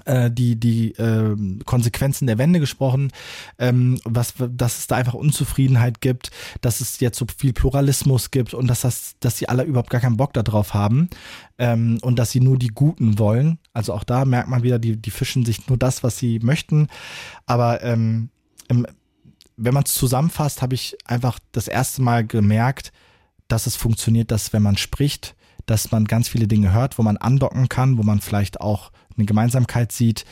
[0.04, 3.10] äh, die die äh, Konsequenzen der Wende gesprochen,
[3.58, 8.54] ähm, was dass es da einfach Unzufriedenheit gibt, dass es jetzt so viel Pluralismus gibt
[8.54, 11.10] und dass das dass sie alle überhaupt gar keinen Bock darauf haben
[11.58, 13.58] ähm, und dass sie nur die Guten wollen.
[13.72, 16.86] Also auch da merkt man wieder, die die fischen sich nur das, was sie möchten.
[17.46, 18.30] Aber ähm,
[18.68, 18.86] im,
[19.56, 22.92] wenn man es zusammenfasst, habe ich einfach das erste Mal gemerkt,
[23.52, 25.34] dass es funktioniert, dass wenn man spricht,
[25.66, 29.26] dass man ganz viele Dinge hört, wo man andocken kann, wo man vielleicht auch eine
[29.26, 30.24] Gemeinsamkeit sieht.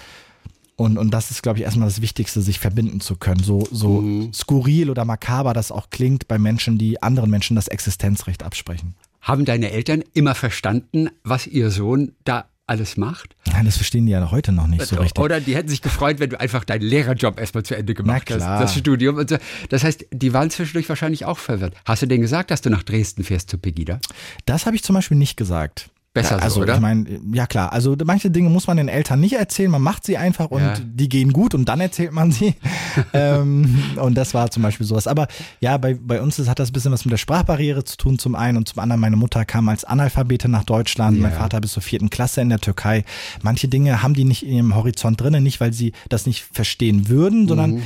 [0.77, 3.43] Und, und das ist, glaube ich, erstmal das Wichtigste, sich verbinden zu können.
[3.43, 4.33] So, so mhm.
[4.33, 8.95] skurril oder makaber das auch klingt bei Menschen, die anderen Menschen das Existenzrecht absprechen.
[9.21, 13.35] Haben deine Eltern immer verstanden, was ihr Sohn da alles macht.
[13.51, 15.23] Nein, das verstehen die ja heute noch nicht so richtig.
[15.23, 18.41] Oder die hätten sich gefreut, wenn du einfach deinen Lehrerjob erstmal zu Ende gemacht hast,
[18.41, 19.39] das Studium und so.
[19.69, 21.75] Das heißt, die waren zwischendurch wahrscheinlich auch verwirrt.
[21.85, 24.01] Hast du denen gesagt, dass du nach Dresden fährst zu Pegida?
[24.47, 25.91] Das habe ich zum Beispiel nicht gesagt.
[26.23, 26.75] Besser ja, also, so, oder?
[26.77, 30.05] Ich meine, ja klar, also manche Dinge muss man den Eltern nicht erzählen, man macht
[30.05, 30.75] sie einfach und Ja.
[30.81, 32.55] die gehen gut und dann erzählt man sie.
[33.13, 35.07] ähm, und das war zum Beispiel sowas.
[35.07, 35.29] Aber
[35.61, 38.19] ja, bei, bei uns ist, hat das ein bisschen was mit der Sprachbarriere zu tun,
[38.19, 41.23] zum einen und zum anderen, meine Mutter kam als Analphabete nach Deutschland, Ja.
[41.23, 43.05] mein Vater bis zur vierten Klasse in der Türkei.
[43.43, 47.09] Manche Dinge haben die nicht in ihrem Horizont drinnen, nicht weil sie das nicht verstehen
[47.09, 47.83] würden, sondern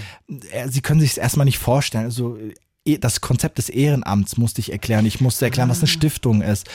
[0.52, 2.04] äh, sie können sich es erstmal nicht vorstellen.
[2.04, 2.36] Also
[2.84, 5.06] eh- das Konzept des Ehrenamts musste ich erklären.
[5.06, 6.68] Ich musste erklären, was eine Stiftung ist.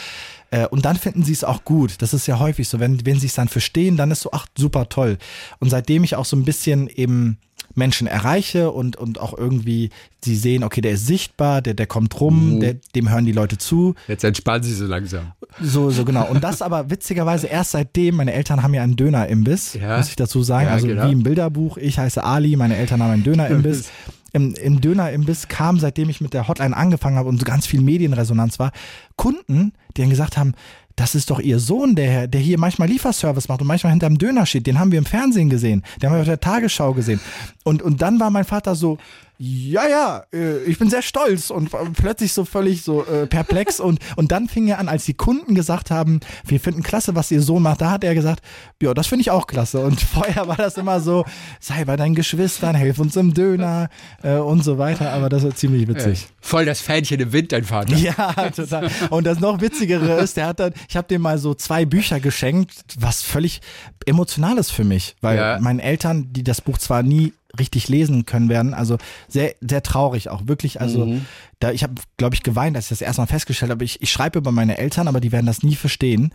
[0.52, 2.02] Äh, Und dann finden sie es auch gut.
[2.02, 2.80] Das ist ja häufig so.
[2.80, 5.18] Wenn, wenn sie es dann verstehen, dann ist so, ach, super toll.
[5.60, 7.38] Und seitdem ich auch so ein bisschen eben
[7.76, 9.90] Menschen erreiche und, und auch irgendwie
[10.24, 13.58] sie sehen, okay, der ist sichtbar, der, der kommt rum, der, dem hören die Leute
[13.58, 13.94] zu.
[14.08, 15.34] Jetzt entspannen Sie so langsam.
[15.62, 16.28] So, so genau.
[16.28, 19.98] Und das aber witzigerweise erst seitdem, meine Eltern haben ja einen Dönerimbiss, Ja.
[19.98, 20.68] muss ich dazu sagen.
[20.68, 21.08] Ja, also genau.
[21.08, 23.90] wie im Bilderbuch, ich heiße Ali, meine Eltern haben einen Dönerimbiss.
[24.38, 27.82] Im, Im Dönerimbiss kam, seitdem ich mit der Hotline angefangen habe und so ganz viel
[27.82, 28.72] Medienresonanz war,
[29.16, 30.54] Kunden, die dann gesagt haben,
[30.96, 34.48] das ist doch ihr Sohn, der, der hier manchmal Lieferservice macht und manchmal hinterm Döner
[34.48, 34.66] steht.
[34.66, 35.84] Den haben wir im Fernsehen gesehen.
[36.02, 37.20] Den haben wir auf der Tagesschau gesehen.
[37.64, 38.98] Und, und dann war mein Vater so,
[39.40, 44.00] ja, ja, äh, ich bin sehr stolz und plötzlich so völlig so äh, perplex und,
[44.16, 47.42] und dann fing er an, als die Kunden gesagt haben, wir finden klasse, was ihr
[47.42, 48.44] Sohn macht, da hat er gesagt,
[48.82, 51.26] ja, das finde ich auch klasse und vorher war das immer so,
[51.60, 53.90] sei bei deinen Geschwistern, helf uns im Döner
[54.24, 56.28] äh, und so weiter, aber das war ziemlich witzig.
[56.42, 57.96] Voll das Fähnchen im Wind, dein Vater.
[58.08, 58.90] Ja, total.
[59.10, 62.20] Und das noch witzigere ist, der hat dann, ich habe dem mal so zwei Bücher
[62.20, 63.62] geschenkt, was völlig
[64.06, 65.60] emotional ist für mich, weil Ja.
[65.60, 70.30] meinen Eltern, die das Buch zwar nie richtig lesen können werden, also sehr sehr traurig
[70.30, 71.20] auch wirklich, also
[71.60, 74.40] da ich habe glaube ich geweint, als ich das erstmal festgestellt habe, ich, ich schreibe
[74.40, 76.34] über meine Eltern, aber die werden das nie verstehen.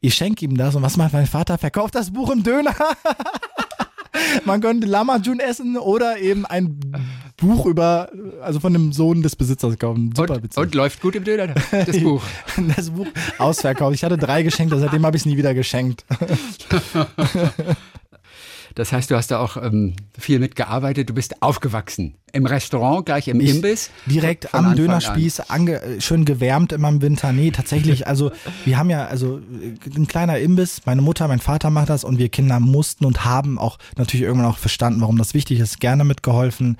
[0.00, 1.58] Ich schenke ihm das und was macht mein Vater?
[1.58, 2.74] Verkauft das Buch im Döner.
[4.44, 6.80] Man könnte Lamajun essen oder eben ein
[7.36, 8.10] Buch über,
[8.42, 10.12] also von dem Sohn des Besitzers kaufen.
[10.16, 12.22] Super Und, und läuft gut im Döner, das Buch.
[12.76, 13.06] Das Buch
[13.38, 13.94] ausverkauft.
[13.94, 16.04] Ich hatte drei geschenkt, seitdem habe ich es nie wieder geschenkt.
[18.74, 21.08] Das heißt, du hast da auch ähm, viel mitgearbeitet.
[21.08, 22.16] Du bist aufgewachsen.
[22.32, 23.90] Im Restaurant, gleich im Ich Imbiss.
[24.06, 27.32] Direkt am Anfang Dönerspieß, ange, äh, schön gewärmt immer im Winter.
[27.32, 28.32] Nee, tatsächlich, also
[28.64, 32.18] wir haben ja, also äh, ein kleiner Imbiss, meine Mutter, mein Vater macht das und
[32.18, 36.04] wir Kinder mussten und haben auch natürlich irgendwann auch verstanden, warum das wichtig ist, gerne
[36.04, 36.76] mitgeholfen.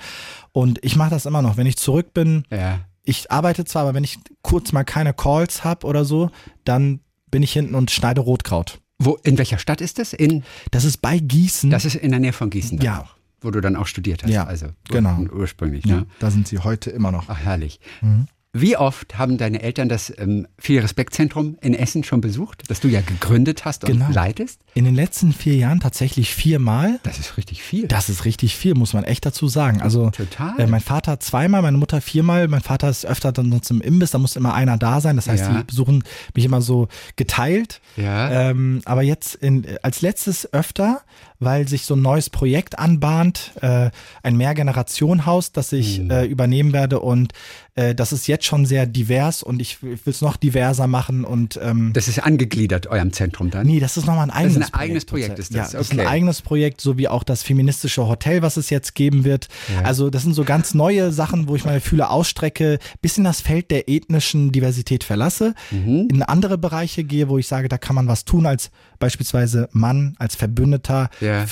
[0.51, 1.57] Und ich mache das immer noch.
[1.57, 2.59] Wenn ich zurück bin, an.
[2.59, 2.81] Ja.
[3.05, 6.31] ich arbeite zwar, aber wenn ich kurz mal keine Calls habe oder so,
[6.65, 8.81] dann bin ich hinten und schneide Rotkraut.
[9.05, 10.13] Wo, in welcher Stadt ist das?
[10.13, 11.71] In, Das ist bei Gießen.
[11.71, 12.79] das ist in der Nähe von Gießen.
[12.81, 13.03] Ja.
[13.03, 14.31] Auch, wo du dann auch studiert hast.
[14.31, 15.19] Ja, also genau.
[15.19, 15.85] ur- ursprünglich.
[15.85, 16.07] ja, Ne?
[16.19, 17.29] da sind sie heute immer noch.
[17.29, 17.81] Ach, herrlich.
[18.01, 18.27] Mhm.
[18.57, 22.87] Wie oft haben deine Eltern das ähm, Viel Respektzentrum in Essen schon besucht, das du
[22.87, 24.07] ja gegründet hast und Genau.
[24.13, 24.61] leitest?
[24.75, 27.01] In den letzten vier Jahren tatsächlich viermal.
[27.03, 27.89] Das ist richtig viel.
[27.89, 29.83] Das ist richtig viel, muss man echt dazu sagen.
[29.83, 30.59] Also Total.
[30.61, 32.47] Äh, mein Vater zweimal, meine Mutter viermal.
[32.47, 35.17] Mein Vater ist öfter dann sonst im Imbiss, da muss immer einer da sein.
[35.17, 35.59] Das heißt, Ja.
[35.59, 36.87] die besuchen mich immer so
[37.17, 37.81] geteilt.
[37.97, 38.51] Ja.
[38.51, 41.01] Ähm, aber jetzt in, als letztes öfter,
[41.41, 43.91] weil sich so ein neues Projekt anbahnt, äh,
[44.23, 46.11] ein Mehrgenerationenhaus, das ich Hm.
[46.11, 47.33] äh, übernehmen werde und
[47.77, 51.59] äh, das ist jetzt schon sehr divers und ich will es noch diverser machen und
[51.63, 53.67] ähm, das ist angegliedert eurem Zentrum dann?
[53.67, 55.73] Nee, das ist nochmal ein eigenes ein eigenes Projekt, ist das?
[55.73, 56.03] Ja, das ist Okay.
[56.03, 59.49] ein eigenes Projekt, so wie auch das feministische Hotel, was es jetzt geben wird.
[59.73, 59.83] Ja.
[59.83, 63.71] Also das sind so ganz neue Sachen, wo ich meine Fühle ausstrecke, bisschen das Feld
[63.71, 66.09] der ethnischen Diversität verlasse, Mhm.
[66.11, 70.15] in andere Bereiche gehe, wo ich sage, da kann man was tun als beispielsweise Mann,
[70.19, 71.11] als Verbündeter.
[71.21, 71.45] Ja.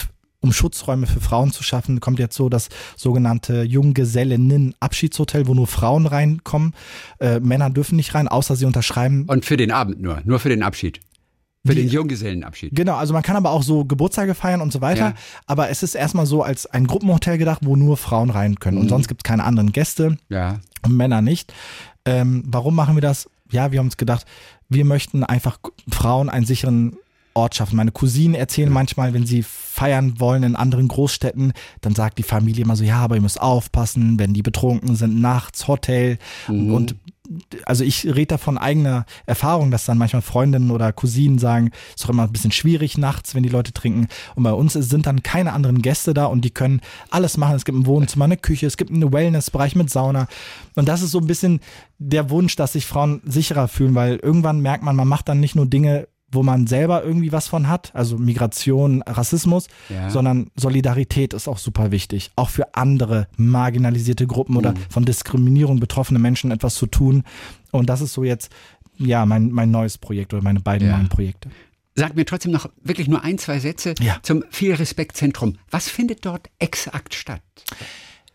[0.43, 6.07] Um Schutzräume für Frauen zu schaffen, kommt jetzt so das sogenannte Junggesellinnen-Abschiedshotel, wo nur Frauen
[6.07, 6.75] reinkommen.
[7.21, 10.49] Äh, Männer dürfen nicht rein, außer sie unterschreiben Und für den Abend nur, nur für
[10.49, 11.01] den Abschied.
[11.65, 12.75] Für den Junggesellenabschied.
[12.75, 15.11] Genau, also man kann aber auch so Geburtstage feiern und so weiter.
[15.11, 15.15] Ja.
[15.47, 18.79] Aber es ist erstmal so als ein Gruppenhotel gedacht, wo nur Frauen rein können.
[18.79, 18.83] Mhm.
[18.83, 20.59] Und sonst gibt es keine anderen Gäste Ja.
[20.85, 21.53] und Männer nicht.
[22.05, 23.31] Ähm, warum machen wir das?
[23.53, 24.27] Ja, wir haben uns gedacht,
[24.69, 26.97] wir möchten einfach Frauen einen sicheren
[27.35, 27.77] Ort schaffen.
[27.77, 32.65] Meine Cousinen erzählen manchmal, wenn sie feiern wollen in anderen Großstädten, dann sagt die Familie
[32.65, 36.19] immer so, ja, aber ihr müsst aufpassen, wenn die betrunken sind, nachts, Hotel.
[36.49, 36.75] Mhm.
[36.75, 36.97] Und
[37.65, 42.05] also ich rede da von eigener Erfahrung, dass dann manchmal Freundinnen oder Cousinen sagen, ist
[42.05, 44.09] doch immer ein bisschen schwierig nachts, wenn die Leute trinken.
[44.35, 47.57] Und bei uns sind dann keine anderen Gäste da und die können alles machen.
[47.57, 50.27] Es gibt ein Wohnzimmer, eine Küche, es gibt einen Wellnessbereich mit Sauna.
[50.75, 51.61] Und das ist so ein bisschen
[51.99, 55.55] der Wunsch, dass sich Frauen sicherer fühlen, weil irgendwann merkt man, man macht dann nicht
[55.55, 60.11] nur Dinge, wo man selber irgendwie was von hat, also Migration, Rassismus, Ja.
[60.11, 62.31] sondern Solidarität ist auch super wichtig.
[62.37, 67.23] Auch für andere marginalisierte Gruppen oder von Diskriminierung betroffene Menschen etwas zu tun.
[67.71, 68.51] Und das ist so jetzt,
[68.99, 70.97] ja, mein, mein neues Projekt oder meine beiden Ja.
[70.97, 71.51] neuen Projekte.
[71.95, 74.17] Sag mir trotzdem noch wirklich nur ein, zwei Sätze Ja.
[74.23, 75.59] zum Viel Respektzentrum.
[75.71, 77.43] Was findet dort exakt statt?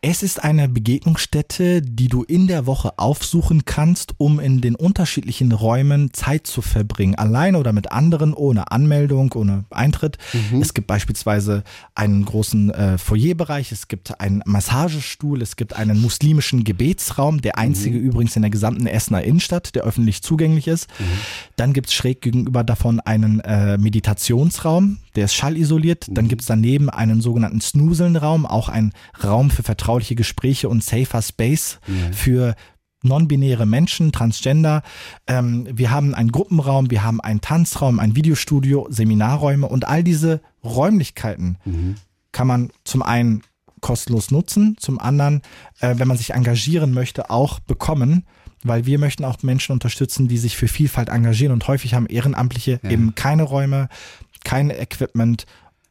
[0.09, 5.51] Es ist eine Begegnungsstätte, die du in der Woche aufsuchen kannst, um in den unterschiedlichen
[5.51, 7.15] Räumen Zeit zu verbringen.
[7.15, 10.17] Alleine oder mit anderen, ohne Anmeldung, ohne Eintritt.
[10.31, 10.61] Mhm.
[10.61, 16.63] Es gibt beispielsweise einen großen äh, Foyerbereich, es gibt einen Massagestuhl, es gibt einen muslimischen
[16.63, 18.05] Gebetsraum, der einzige mhm.
[18.05, 20.87] übrigens in der gesamten Essener Innenstadt, der öffentlich zugänglich ist.
[20.99, 21.03] Mhm.
[21.57, 26.05] Dann gibt es schräg gegenüber davon einen äh, Meditationsraum, der ist schallisoliert.
[26.09, 26.29] Dann mhm.
[26.29, 31.79] gibt es daneben einen sogenannten Snuseln-Raum, auch ein Raum für vertrauliche Gespräche und safer Space
[31.87, 32.11] ja.
[32.13, 32.55] für
[33.01, 34.83] non-binäre Menschen, Transgender.
[35.25, 40.41] Ähm, wir haben einen Gruppenraum, wir haben einen Tanzraum, ein Videostudio, Seminarräume und all diese
[40.63, 41.95] Räumlichkeiten mhm.
[42.31, 43.41] kann man zum einen
[43.81, 45.41] kostenlos nutzen, zum anderen,
[45.79, 48.23] äh, wenn man sich engagieren möchte, auch bekommen
[48.63, 52.79] weil wir möchten auch Menschen unterstützen, die sich für Vielfalt engagieren und häufig haben Ehrenamtliche
[52.83, 52.89] ja.
[52.89, 53.89] eben keine Räume,
[54.47, 55.45] kein Equipment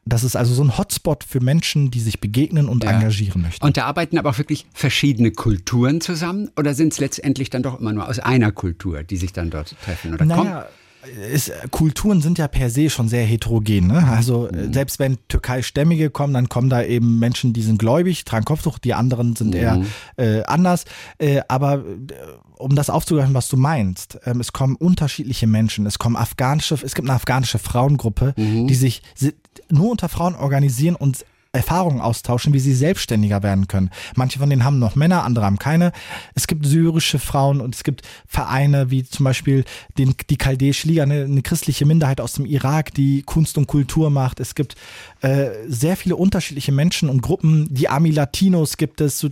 [0.09, 2.91] das ist also so ein Hotspot für Menschen, die sich begegnen und ja.
[2.91, 3.65] engagieren möchten.
[3.65, 7.77] Und da arbeiten aber auch wirklich verschiedene Kulturen zusammen oder sind es letztendlich dann doch
[7.77, 10.13] immer nur aus einer Kultur, die sich dann dort treffen?
[10.13, 10.65] Oder naja,
[11.31, 13.87] ist, Kulturen sind ja per se schon sehr heterogen.
[13.87, 14.07] Ne?
[14.07, 14.73] Also mhm.
[14.73, 18.93] selbst wenn Türkei-Stämmige kommen, dann kommen da eben Menschen, die sind gläubig, tragen Kopftuch, die
[18.93, 19.53] anderen sind mhm.
[19.53, 19.81] eher
[20.15, 20.85] äh, anders.
[21.17, 22.13] Äh, aber äh,
[22.57, 25.85] um das aufzugreifen, was du meinst, ähm, es kommen unterschiedliche Menschen.
[25.85, 28.67] Es kommen afghanische, es gibt eine afghanische Frauengruppe, mhm.
[28.67, 29.01] die sich
[29.69, 33.89] nur unter Frauen organisieren und Erfahrungen austauschen, wie sie selbstständiger werden können.
[34.15, 35.91] Manche von denen haben noch Männer, andere haben keine.
[36.35, 39.65] Es gibt syrische Frauen und es gibt Vereine wie zum Beispiel
[39.97, 44.09] den, die Chaldäische Liga, eine, eine christliche Minderheit aus dem Irak, die Kunst und Kultur
[44.09, 44.39] macht.
[44.39, 44.75] Es gibt
[45.21, 47.67] äh, sehr viele unterschiedliche Menschen und Gruppen.
[47.73, 49.25] Die Ami Latinos gibt es,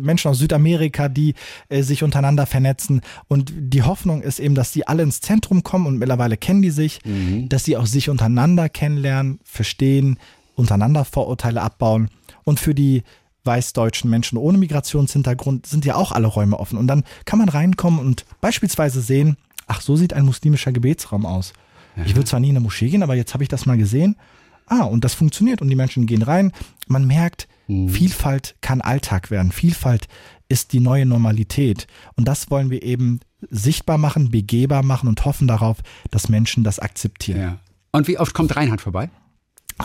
[0.00, 1.34] Menschen aus Südamerika, die
[1.68, 3.00] äh, sich untereinander vernetzen.
[3.28, 6.70] Und die Hoffnung ist eben, dass die alle ins Zentrum kommen und mittlerweile kennen die
[6.70, 7.48] sich, mhm.
[7.48, 10.18] dass sie auch sich untereinander kennenlernen, verstehen,
[10.54, 12.10] untereinander Vorurteile abbauen.
[12.44, 13.02] Und für die
[13.44, 16.78] weißdeutschen Menschen ohne Migrationshintergrund sind ja auch alle Räume offen.
[16.78, 19.36] Und dann kann man reinkommen und beispielsweise sehen,
[19.66, 21.52] ach, so sieht ein muslimischer Gebetsraum aus.
[21.96, 22.04] Ja.
[22.04, 24.16] Ich will zwar nie in eine Moschee gehen, aber jetzt habe ich das mal gesehen.
[24.66, 26.52] Ah, und das funktioniert und die Menschen gehen rein.
[26.86, 27.88] Man merkt, mhm.
[27.88, 29.52] Vielfalt kann Alltag werden.
[29.52, 30.08] Vielfalt
[30.48, 31.86] ist die neue Normalität.
[32.16, 35.78] Und das wollen wir eben sichtbar machen, begehbar machen und hoffen darauf,
[36.10, 37.40] dass Menschen das akzeptieren.
[37.40, 37.58] Ja.
[37.90, 39.10] Und wie oft kommt Reinhard vorbei?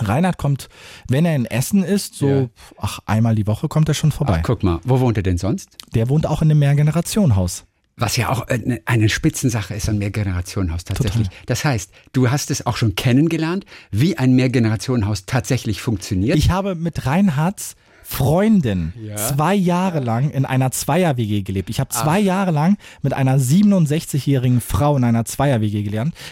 [0.05, 0.69] Reinhard kommt,
[1.09, 2.49] wenn er in Essen ist, so ja.
[2.77, 4.37] ach, einmal die Woche kommt er schon vorbei.
[4.39, 5.69] Ach, guck mal, wo wohnt er denn sonst?
[5.95, 7.65] Der wohnt auch in einem Mehrgenerationenhaus.
[7.99, 11.29] Was ja auch eine, eine Spitzensache ist, ein Mehrgenerationenhaus tatsächlich.
[11.29, 11.43] Total.
[11.47, 16.37] Das heißt, du hast es auch schon kennengelernt, wie ein Mehrgenerationenhaus tatsächlich funktioniert.
[16.37, 17.75] Ich habe mit Reinhards
[18.09, 19.17] Freundin ja.
[19.17, 21.69] zwei Jahre lang in einer Zweier-WG gelebt.
[21.69, 22.25] Ich habe zwei Ach.
[22.25, 25.83] Jahre lang mit einer 67-jährigen Frau in einer Zweier-WG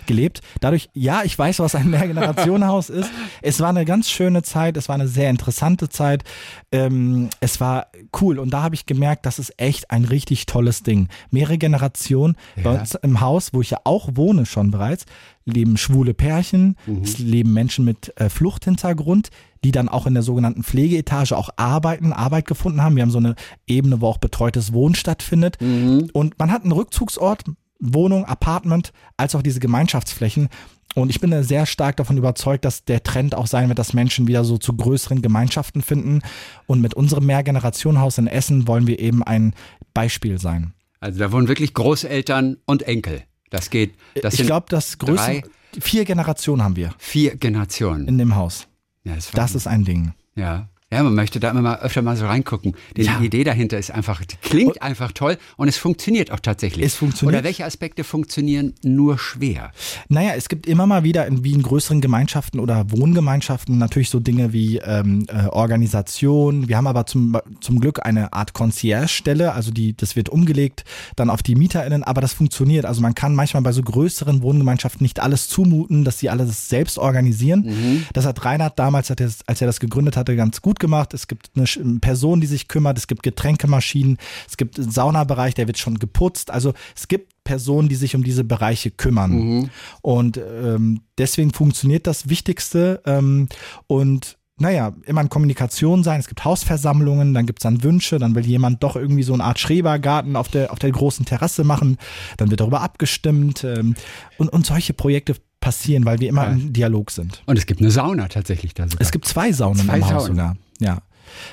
[0.05, 0.39] gelebt.
[0.61, 3.11] Dadurch, ja, ich weiß, was ein Mehrgenerationenhaus ist.
[3.41, 6.23] Es war eine ganz schöne Zeit, es war eine sehr interessante Zeit.
[6.71, 7.87] Ähm, es war
[8.21, 11.09] cool und da habe ich gemerkt, das ist echt ein richtig tolles Ding.
[11.29, 12.63] Mehrere Generationen ja.
[12.63, 15.05] bei uns im Haus, wo ich ja auch wohne schon bereits,
[15.45, 17.03] leben schwule Pärchen, mhm.
[17.03, 19.29] es leben Menschen mit äh, Fluchthintergrund,
[19.63, 22.95] die dann auch in der sogenannten Pflegeetage auch arbeiten, Arbeit gefunden haben.
[22.95, 23.35] Wir haben so eine
[23.67, 25.57] Ebene, wo auch betreutes Wohnen stattfindet.
[25.61, 26.09] Mhm.
[26.13, 27.43] Und man hat einen Rückzugsort,
[27.79, 30.49] Wohnung, Apartment, als auch diese Gemeinschaftsflächen.
[30.95, 34.27] Und ich bin sehr stark davon überzeugt, dass der Trend auch sein wird, dass Menschen
[34.27, 36.21] wieder so zu größeren Gemeinschaften finden.
[36.67, 39.53] Und mit unserem Mehrgenerationenhaus in Essen wollen wir eben ein
[39.93, 40.73] Beispiel sein.
[41.01, 43.23] Also da wohnen wirklich Großeltern und Enkel.
[43.55, 43.95] Das geht.
[44.21, 45.43] Das ich glaube, das größte.
[45.79, 46.93] Vier Generationen haben wir.
[46.97, 48.07] Vier Generationen.
[48.07, 48.67] In dem Haus.
[49.03, 50.13] Ja, das, das ist ein Ding.
[50.35, 50.69] Ja.
[50.93, 52.75] Ja, man möchte da immer mal öfter mal so reingucken.
[52.95, 53.19] Die ja.
[53.19, 56.85] Idee dahinter ist einfach, die klingt einfach toll und es funktioniert auch tatsächlich.
[56.85, 57.39] Es funktioniert.
[57.39, 59.71] Oder welche Aspekte funktionieren nur schwer?
[60.09, 64.19] Naja, es gibt immer mal wieder in, wie in größeren Gemeinschaften oder Wohngemeinschaften natürlich so
[64.19, 66.67] Dinge wie ähm, äh, Organisation.
[66.67, 70.83] Wir haben aber zum, zum Glück eine Art Concierge-Stelle, also die, das wird umgelegt
[71.15, 72.85] dann auf die MieterInnen, aber das funktioniert.
[72.85, 76.99] Also man kann manchmal bei so größeren Wohngemeinschaften nicht alles zumuten, dass sie alles selbst
[76.99, 77.65] organisieren.
[77.65, 78.05] Mhm.
[78.13, 81.13] Das hat Reinhard damals, als er das gegründet hatte, ganz gut gut gemacht.
[81.13, 82.97] Es gibt eine Person, die sich kümmert.
[82.97, 84.17] Es gibt Getränkemaschinen.
[84.47, 86.51] Es gibt einen Saunabereich, der wird schon geputzt.
[86.51, 89.31] Also es gibt Personen, die sich um diese Bereiche kümmern.
[89.31, 89.69] Mhm.
[90.01, 93.01] Und ähm, deswegen funktioniert das Wichtigste.
[93.05, 93.47] Ähm,
[93.87, 96.19] und naja, immer in Kommunikation sein.
[96.19, 99.43] Es gibt Hausversammlungen, dann gibt es dann Wünsche, dann will jemand doch irgendwie so eine
[99.43, 101.97] Art Schrebergarten auf der, auf der großen Terrasse machen,
[102.37, 103.95] dann wird darüber abgestimmt ähm,
[104.37, 106.51] und, und solche Projekte passieren, weil wir immer ja.
[106.51, 107.41] im Dialog sind.
[107.47, 109.01] Und es gibt eine Sauna tatsächlich da sogar.
[109.01, 110.27] Es gibt zwei Saunen zwei im Haus Sauna.
[110.27, 110.57] sogar.
[110.79, 110.99] Ja.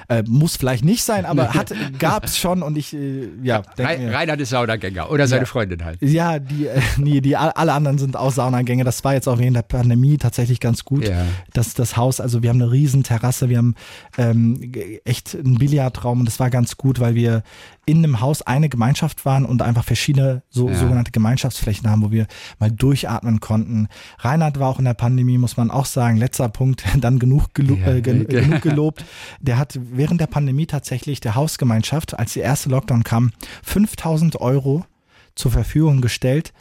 [0.08, 3.62] Äh, muss vielleicht nicht sein, aber hat, gab's schon und ich, äh, ja.
[3.78, 5.46] Mir, Reinhard ist Saunagänger oder seine Ja.
[5.46, 6.02] Freundin halt.
[6.02, 8.84] ja, die, äh, nee, die, alle anderen sind auch Saunagänge.
[8.84, 11.08] Das war jetzt auch während der Pandemie tatsächlich ganz gut.
[11.08, 11.24] Ja.
[11.54, 13.74] Das, das Haus, also wir haben eine riesen Terrasse, wir haben
[14.18, 14.72] ähm,
[15.06, 17.42] echt einen Billardraum und das war ganz gut, weil wir
[17.84, 20.76] in einem Haus eine Gemeinschaft waren und einfach verschiedene so, Ja.
[20.76, 22.26] sogenannte Gemeinschaftsflächen haben, wo wir
[22.60, 23.88] mal durchatmen konnten.
[24.20, 27.74] Reinhard war auch in der Pandemie, muss man auch sagen, letzter Punkt, dann genug, gelo
[27.74, 29.04] Ja, äh, ge ge- genug gelobt.
[29.40, 33.32] Der hat während der Pandemie tatsächlich der Hausgemeinschaft, als der erste Lockdown kam,
[33.64, 34.84] 5000 Euro
[35.34, 36.52] zur Verfügung gestellt,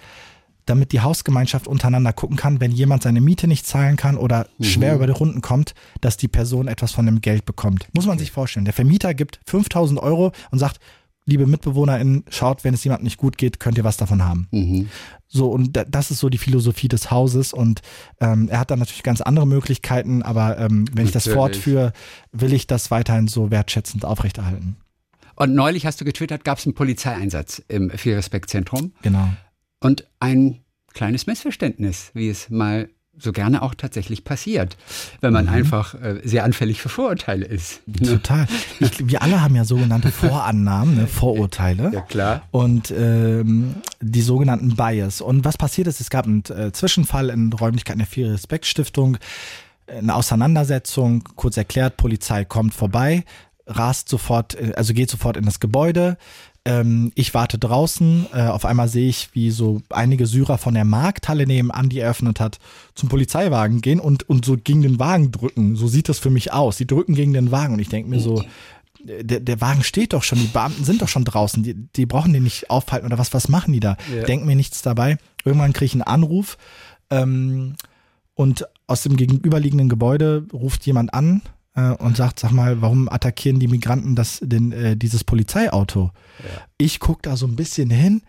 [0.65, 4.95] damit die Hausgemeinschaft untereinander gucken kann, wenn jemand seine Miete nicht zahlen kann oder schwer
[4.95, 7.87] über die Runden kommt, dass die Person etwas von dem Geld bekommt.
[7.93, 8.65] Muss man sich vorstellen.
[8.65, 10.79] Der Vermieter gibt 5000 Euro und sagt,
[11.31, 14.47] liebe MitbewohnerInnen, schaut, wenn es jemandem nicht gut geht, könnt ihr was davon haben.
[14.51, 14.89] Mhm.
[15.27, 17.53] So, und da- das ist so die Philosophie des Hauses.
[17.53, 17.81] Und
[18.19, 21.37] ähm, er hat dann natürlich ganz andere Möglichkeiten, aber ähm, wenn ich das Natürlich.
[21.55, 21.93] fortführe,
[22.31, 24.75] will ich das weiterhin so wertschätzend aufrechterhalten.
[25.35, 29.29] Und neulich hast du getwittert, gab es einen Polizeieinsatz im Viel-Respekt-Zentrum Genau.
[29.79, 30.59] und ein
[30.93, 34.77] kleines Missverständnis, wie es mal so gerne auch tatsächlich passiert,
[35.19, 37.81] wenn man einfach äh, sehr anfällig für Vorurteile ist.
[37.85, 38.07] Ne?
[38.07, 38.47] Total.
[38.79, 41.91] Ich, wir alle haben ja sogenannte Vorannahmen, ne, Vorurteile.
[41.93, 42.43] Ja, klar.
[42.51, 45.21] Und ähm, die sogenannten Bias.
[45.21, 49.17] Und was passiert ist, es gab einen äh, Zwischenfall in Räumlichkeiten der Vier Respekt Stiftung,
[49.87, 53.25] eine Auseinandersetzung, kurz erklärt, Polizei kommt vorbei,
[53.67, 56.17] rast sofort, äh, also geht sofort in das Gebäude.
[56.63, 60.85] Ähm, ich warte draußen, äh, auf einmal sehe ich, wie so einige Syrer von der
[60.85, 62.59] Markthalle nebenan, die eröffnet hat,
[62.93, 65.75] zum Polizeiwagen gehen und, und so gegen den Wagen drücken.
[65.75, 66.77] So sieht das für mich aus.
[66.77, 68.43] Die drücken gegen den Wagen und ich denke mir so,
[69.03, 72.33] der, der Wagen steht doch schon, die Beamten sind doch schon draußen, die, die brauchen
[72.33, 73.97] den nicht aufhalten oder was, was machen die da?
[74.15, 74.23] Ja.
[74.23, 75.17] Denk mir nichts dabei.
[75.43, 76.59] Irgendwann kriege ich einen Anruf
[77.09, 77.75] ähm,
[78.35, 81.41] und aus dem gegenüberliegenden Gebäude ruft jemand an
[81.75, 86.11] äh, und sagt, sag mal, warum attackieren die Migranten das, den, äh, dieses Polizeiauto?
[86.77, 88.21] Ich gucke da so ein bisschen hin,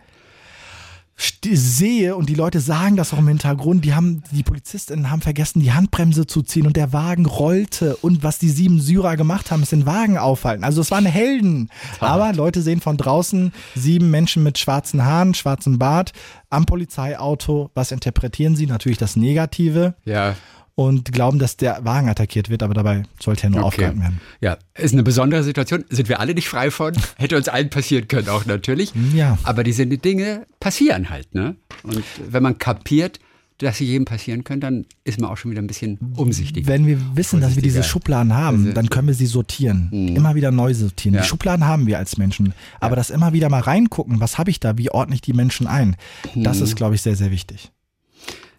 [1.15, 5.59] sehe und die Leute sagen das auch im Hintergrund, die haben, die Polizistinnen haben vergessen,
[5.59, 9.63] die Handbremse zu ziehen und der Wagen rollte und was die sieben Syrer gemacht haben,
[9.63, 10.63] ist den Wagen aufhalten.
[10.63, 11.69] Also es waren Helden.
[11.99, 16.13] Aber Leute sehen von draußen sieben Menschen mit schwarzen Haaren, schwarzem Bart
[16.49, 17.69] am Polizeiauto.
[17.75, 18.65] Was interpretieren sie?
[18.65, 20.35] Natürlich das Negative Ja,
[20.75, 23.67] und glauben, dass der Wagen attackiert wird, aber dabei sollte er nur Okay.
[23.67, 24.21] aufgehalten werden.
[24.41, 25.85] ja, ist eine besondere Situation.
[25.89, 26.93] Sind wir alle nicht frei von?
[27.17, 28.91] Hätte uns allen passieren können auch natürlich.
[29.13, 29.37] Ja.
[29.43, 31.55] Aber diese Dinge passieren halt, ne?
[31.83, 33.19] Und wenn man kapiert,
[33.59, 36.65] dass sie jedem passieren können, dann ist man auch schon wieder ein bisschen umsichtig.
[36.65, 37.83] Wenn wir wissen, dass wir diese.
[37.83, 39.89] Schubladen haben, dann können wir sie sortieren.
[39.91, 41.13] Immer wieder neu sortieren.
[41.13, 41.17] Mhm.
[41.17, 41.21] Ja.
[41.21, 42.53] Die Schubladen haben wir als Menschen.
[42.81, 45.67] Aber das immer wieder mal reingucken, was habe ich da, wie ordne ich die Menschen
[45.67, 45.95] ein,
[46.35, 46.63] das Mhm.
[46.63, 47.71] ist, glaube ich, sehr, sehr wichtig.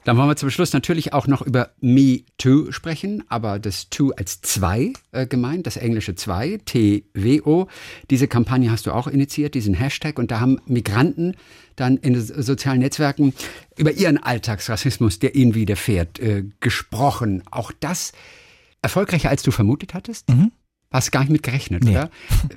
[0.04, 4.12] Dann wollen wir zum Schluss natürlich auch noch über Me Too sprechen, aber das Too
[4.12, 7.66] als zwei äh, gemeint, das englische zwei, T-W-O.
[8.10, 11.34] Diese Kampagne hast du auch initiiert, diesen Hashtag, und da haben Migranten
[11.76, 13.32] dann in sozialen Netzwerken
[13.76, 17.42] über ihren Alltagsrassismus, der ihnen widerfährt, äh, gesprochen.
[17.50, 18.12] Auch das
[18.82, 20.28] erfolgreicher, als du vermutet hattest?
[20.90, 21.90] Hast gar nicht mit gerechnet, Nee.
[21.92, 22.10] oder?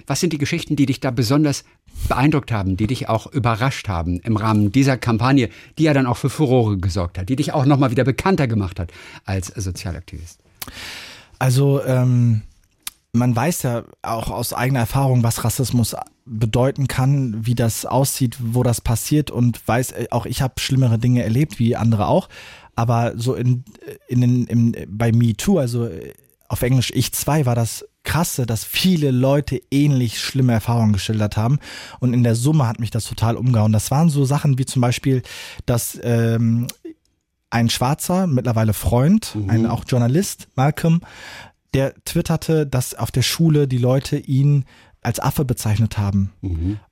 [0.05, 1.63] Was sind die Geschichten, die dich da besonders
[2.07, 6.17] beeindruckt haben, die dich auch überrascht haben im Rahmen dieser Kampagne, die ja dann auch
[6.17, 8.91] für Furore gesorgt hat, die dich auch nochmal wieder bekannter gemacht hat
[9.25, 10.39] als Sozialaktivist?
[11.39, 12.41] Also ähm,
[13.13, 18.63] man weiß ja auch aus eigener Erfahrung, was Rassismus bedeuten kann, wie das aussieht, wo
[18.63, 22.29] das passiert und weiß, äh, auch ich habe schlimmere Dinge erlebt, wie andere auch.
[22.75, 23.63] Aber so in,
[24.07, 26.13] in, im, bei Me Too, also äh,
[26.47, 31.59] auf Englisch Ich 2, war das krasse, dass viele Leute ähnlich schlimme Erfahrungen geschildert haben.
[31.99, 33.73] Und in der Summe hat mich das total umgehauen.
[33.73, 35.23] Das waren so Sachen wie zum Beispiel,
[35.65, 36.67] dass ähm,
[37.49, 41.01] ein Schwarzer, mittlerweile Freund, ein auch Journalist, Malcolm,
[41.73, 44.65] der twitterte, dass auf der Schule die Leute ihn
[45.07, 46.33] als Affe bezeichnet haben.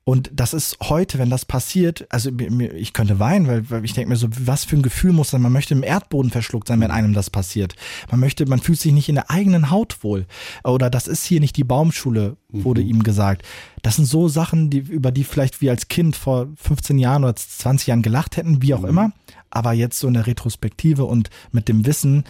[0.04, 2.30] Und das ist heute, wenn das passiert, also
[2.74, 5.42] ich könnte weinen, weil, weil ich denke mir so, was für ein Gefühl muss sein,
[5.42, 7.74] man möchte im Erdboden verschluckt sein, wenn einem das passiert.
[8.10, 10.24] Man möchte, man fühlt sich nicht in der eigenen Haut wohl.
[10.64, 13.42] Oder das ist hier nicht die Baumschule, wurde ihm gesagt.
[13.82, 17.36] Das sind so Sachen, die, über die vielleicht wir als Kind vor 15 Jahren oder
[17.36, 19.12] 20 Jahren gelacht hätten, wie auch immer.
[19.50, 22.24] Aber jetzt so in der Retrospektive und mit dem Wissen,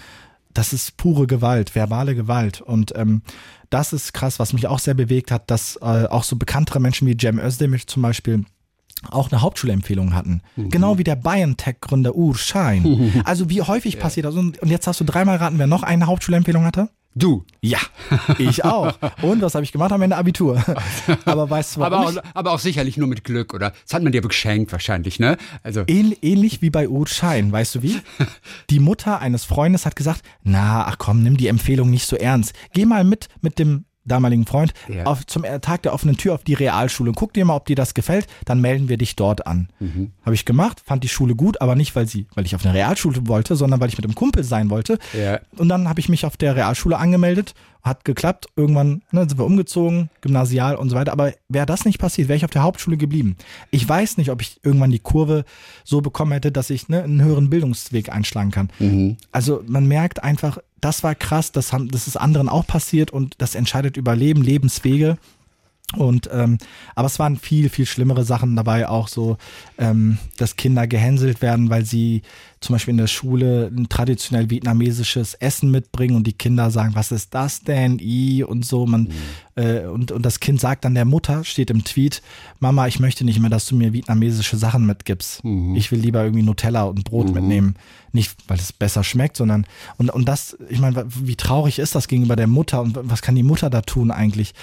[0.57, 2.61] das ist pure Gewalt, verbale Gewalt.
[2.61, 3.23] Und ähm,
[3.71, 7.07] das ist krass, was mich auch sehr bewegt hat, dass äh, auch so bekanntere Menschen
[7.07, 8.45] wie Cem Özdemir zum Beispiel
[9.11, 10.41] auch eine Hauptschulempfehlung hatten.
[10.57, 13.13] Genau wie der BioNTech-Gründer Ur Schein.
[13.25, 14.35] Also wie häufig passiert das?
[14.35, 16.89] Und und jetzt hast du dreimal raten, wer noch eine Hauptschulempfehlung hatte?
[17.19, 17.47] Du.
[17.63, 17.79] Ja,
[18.39, 18.93] ich auch.
[19.23, 19.91] Und was habe ich gemacht?
[19.91, 20.63] Am Ende Abitur.
[21.25, 23.73] Aber weißt du, warum Aber auch, aber auch sicherlich nur mit Glück, oder?
[23.85, 25.39] Das hat man dir geschenkt wahrscheinlich, ne?
[25.63, 28.01] Also, Ähn, ähnlich wie bei Ur Schein, weißt du wie?
[28.71, 32.53] Die Mutter eines Freundes hat gesagt, na, ach komm, nimm die Empfehlung nicht so ernst.
[32.75, 35.05] Geh mal mit mit dem damaligen Freund ja.
[35.05, 37.13] auf, zum Tag der offenen Tür auf die Realschule.
[37.15, 39.69] Guck dir mal, ob dir das gefällt, dann melden wir dich dort an.
[39.81, 40.13] Mhm.
[40.25, 42.75] Habe ich gemacht, fand die Schule gut, aber nicht, weil sie, weil ich auf eine
[42.75, 44.99] Realschule wollte, sondern weil ich mit einem Kumpel sein wollte.
[45.13, 45.41] Ja.
[45.57, 47.55] Und dann habe ich mich auf der Realschule angemeldet,
[47.87, 48.47] hat geklappt.
[48.57, 51.13] Irgendwann ne, sind wir umgezogen, gymnasial und so weiter.
[51.13, 53.37] Aber wäre das nicht passiert, wäre ich auf der Hauptschule geblieben.
[53.71, 55.45] Ich weiß nicht, ob ich irgendwann die Kurve
[55.85, 58.71] so bekommen hätte, dass ich ne, einen höheren Bildungsweg einschlagen kann.
[58.79, 59.17] Mhm.
[59.33, 63.35] Also man merkt einfach, das war krass, das, haben, das ist anderen auch passiert und
[63.39, 65.17] das entscheidet über Leben, Lebenswege.
[65.95, 66.59] Und ähm,
[66.97, 69.37] aber es waren viel, viel schlimmere Sachen dabei, auch so,
[69.79, 72.23] ähm, dass Kinder gehänselt werden, weil sie
[72.61, 77.13] zum Beispiel in der Schule ein traditionell vietnamesisches Essen mitbringen und die Kinder sagen, was
[77.13, 77.99] ist das denn?
[78.01, 78.85] I und so.
[78.85, 79.63] Man, mhm.
[79.63, 82.21] äh, und, und das Kind sagt dann der Mutter, steht im Tweet,
[82.59, 85.45] Mama, ich möchte nicht mehr, dass du mir vietnamesische Sachen mitgibst.
[85.45, 85.77] Mhm.
[85.77, 87.35] Ich will lieber irgendwie Nutella und Brot mhm.
[87.35, 87.75] mitnehmen.
[88.11, 89.67] Nicht, weil es besser schmeckt, sondern
[89.99, 93.35] und, und das, ich meine, wie traurig ist das gegenüber der Mutter und was kann
[93.35, 94.55] die Mutter da tun eigentlich?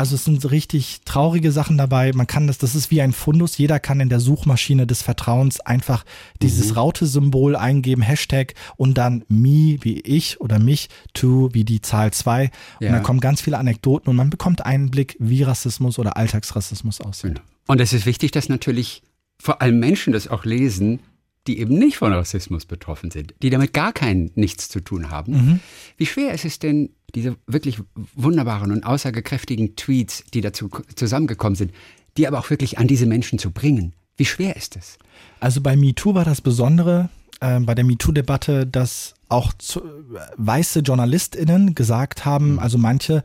[0.00, 2.12] Also es sind richtig traurige Sachen dabei.
[2.14, 3.58] Man kann das, das ist wie ein Fundus.
[3.58, 6.06] Jeder kann in der Suchmaschine des Vertrauens einfach
[6.40, 6.76] dieses mhm.
[6.76, 12.44] Raute-Symbol eingeben, Hashtag und dann me wie ich oder mich, to wie die Zahl 2.
[12.44, 12.50] Ja.
[12.80, 17.02] Und dann kommen ganz viele Anekdoten und man bekommt einen Blick, wie Rassismus oder Alltagsrassismus
[17.02, 17.42] aussieht.
[17.66, 19.02] Und es ist wichtig, dass natürlich
[19.38, 21.00] vor allem Menschen das auch lesen,
[21.46, 25.32] die eben nicht von Rassismus betroffen sind, die damit gar kein nichts zu tun haben.
[25.32, 25.60] Mhm.
[25.96, 27.78] Wie schwer ist es denn, diese wirklich
[28.14, 31.72] wunderbaren und aussagekräftigen Tweets, die dazu zusammengekommen sind,
[32.16, 33.94] die aber auch wirklich an diese Menschen zu bringen?
[34.16, 34.98] Wie schwer ist es?
[35.40, 37.08] Also bei MeToo war das Besondere,
[37.40, 42.58] äh, bei der MeToo-Debatte, dass auch zu, äh, weiße JournalistInnen gesagt haben, mhm.
[42.58, 43.22] also manche,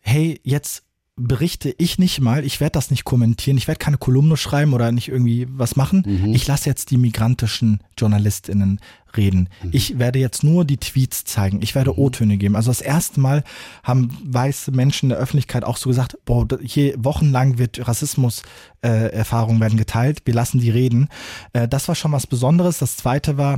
[0.00, 0.84] hey, jetzt
[1.16, 4.90] berichte ich nicht mal, ich werde das nicht kommentieren, ich werde keine Kolumne schreiben oder
[4.92, 6.04] nicht irgendwie was machen.
[6.06, 6.34] Mhm.
[6.34, 8.80] Ich lasse jetzt die migrantischen JournalistInnen
[9.14, 9.50] reden.
[9.62, 9.70] Mhm.
[9.72, 11.60] Ich werde jetzt nur die Tweets zeigen.
[11.60, 11.98] Ich werde mhm.
[11.98, 12.56] O-Töne geben.
[12.56, 13.44] Also das erste Mal
[13.82, 18.42] haben weiße Menschen in der Öffentlichkeit auch so gesagt, boah, hier wochenlang wird Rassismus
[18.80, 20.22] äh, Erfahrungen werden geteilt.
[20.24, 21.08] Wir lassen die reden.
[21.52, 22.78] Äh, das war schon was Besonderes.
[22.78, 23.56] Das zweite war,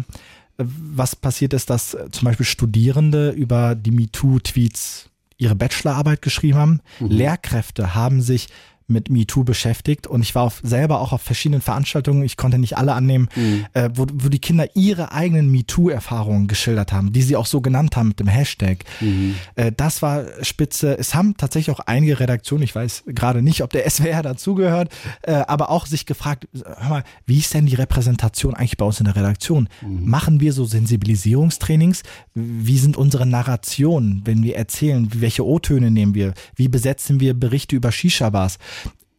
[0.59, 5.11] äh, was passiert ist, dass äh, zum Beispiel Studierende über die MeToo-Tweets
[5.45, 6.81] ihre Bachelorarbeit geschrieben haben.
[6.99, 7.09] Mhm.
[7.09, 8.49] Lehrkräfte haben sich
[8.87, 12.77] mit MeToo beschäftigt und ich war auf, selber auch auf verschiedenen Veranstaltungen, ich konnte nicht
[12.77, 13.67] alle annehmen, mhm.
[13.73, 17.97] äh, wo, wo die Kinder ihre eigenen MeToo-Erfahrungen geschildert haben, die sie auch so genannt
[17.97, 18.85] haben mit dem Hashtag.
[19.01, 19.37] Mhm.
[19.55, 20.99] Äh, das war spitze.
[20.99, 25.33] Es haben tatsächlich auch einige Redaktionen, ich weiß gerade nicht, ob der SWR dazugehört, äh,
[25.33, 29.07] aber auch sich gefragt, hör mal, wie ist denn die Repräsentation eigentlich bei uns in
[29.07, 29.69] der Redaktion?
[29.81, 30.09] Mhm.
[30.09, 32.03] Machen wir so Sensibilisierungstrainings?
[32.35, 35.09] Wie sind unsere Narrationen, wenn wir erzählen?
[35.15, 36.35] Welche O-Töne nehmen wir?
[36.55, 38.59] Wie besetzen wir Berichte über Shisha-Bars?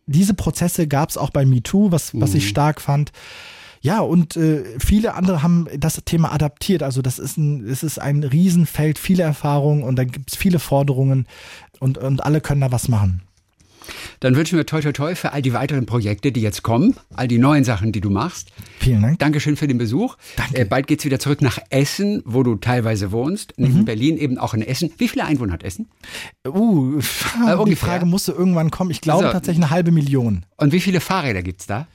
[0.05, 2.37] Diese Prozesse gab es auch bei MeToo, was, was mhm.
[2.37, 3.11] ich stark fand.
[3.81, 6.81] Ja, und äh, viele andere haben das Thema adaptiert.
[6.81, 10.57] Also das ist ein, es ist ein Riesenfeld, viele Erfahrungen und da gibt es viele
[10.57, 11.27] Forderungen
[11.79, 13.21] und, und alle können da was machen.
[14.19, 17.27] Dann wünschen wir toi toi toi für all die weiteren Projekte, die jetzt kommen, all
[17.27, 18.49] die neuen Sachen, die du machst.
[18.79, 19.19] Vielen Dank.
[19.19, 20.17] Dankeschön für den Besuch.
[20.35, 20.59] Danke.
[20.59, 23.53] Äh, bald geht's wieder zurück nach Essen, wo du teilweise wohnst.
[23.57, 23.85] Neben mhm.
[23.85, 24.91] Berlin eben auch in Essen.
[24.97, 25.87] Wie viele Einwohner hat Essen?
[26.47, 28.91] Uh, äh, die Frage musste irgendwann kommen.
[28.91, 29.31] Ich glaube so.
[29.31, 30.45] tatsächlich eine halbe Million.
[30.57, 31.87] Und wie viele Fahrräder gibt's da?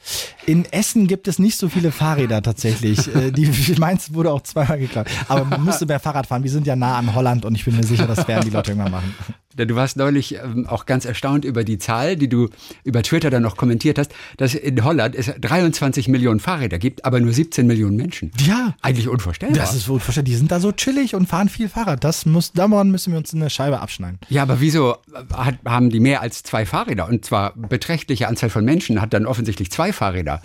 [0.47, 3.01] In Essen gibt es nicht so viele Fahrräder tatsächlich.
[3.11, 5.09] Äh, die meins wurde auch zweimal geklaut.
[5.27, 6.45] Aber man müsste mehr Fahrrad fahren.
[6.45, 8.71] Wir sind ja nah an Holland und ich bin mir sicher, das werden die Leute
[8.71, 9.15] irgendwann machen.
[9.57, 12.49] Du warst neulich ähm, auch ganz erstaunt über die Zahl, die du
[12.85, 17.19] über Twitter dann noch kommentiert hast, dass in Holland es 23 Millionen Fahrräder gibt, aber
[17.19, 18.31] nur 17 Millionen Menschen.
[18.47, 18.75] Ja.
[18.81, 19.59] Eigentlich unvorstellbar.
[19.59, 20.27] Das ist unvorstellbar.
[20.27, 22.05] Die sind da so chillig und fahren viel Fahrrad.
[22.05, 24.21] Das muss, daran müssen wir uns eine Scheibe abschneiden.
[24.29, 24.99] Ja, aber wieso
[25.33, 27.09] hat, haben die mehr als zwei Fahrräder?
[27.09, 30.43] Und zwar beträchtliche Anzahl von Menschen hat dann offensichtlich zwei Fahrräder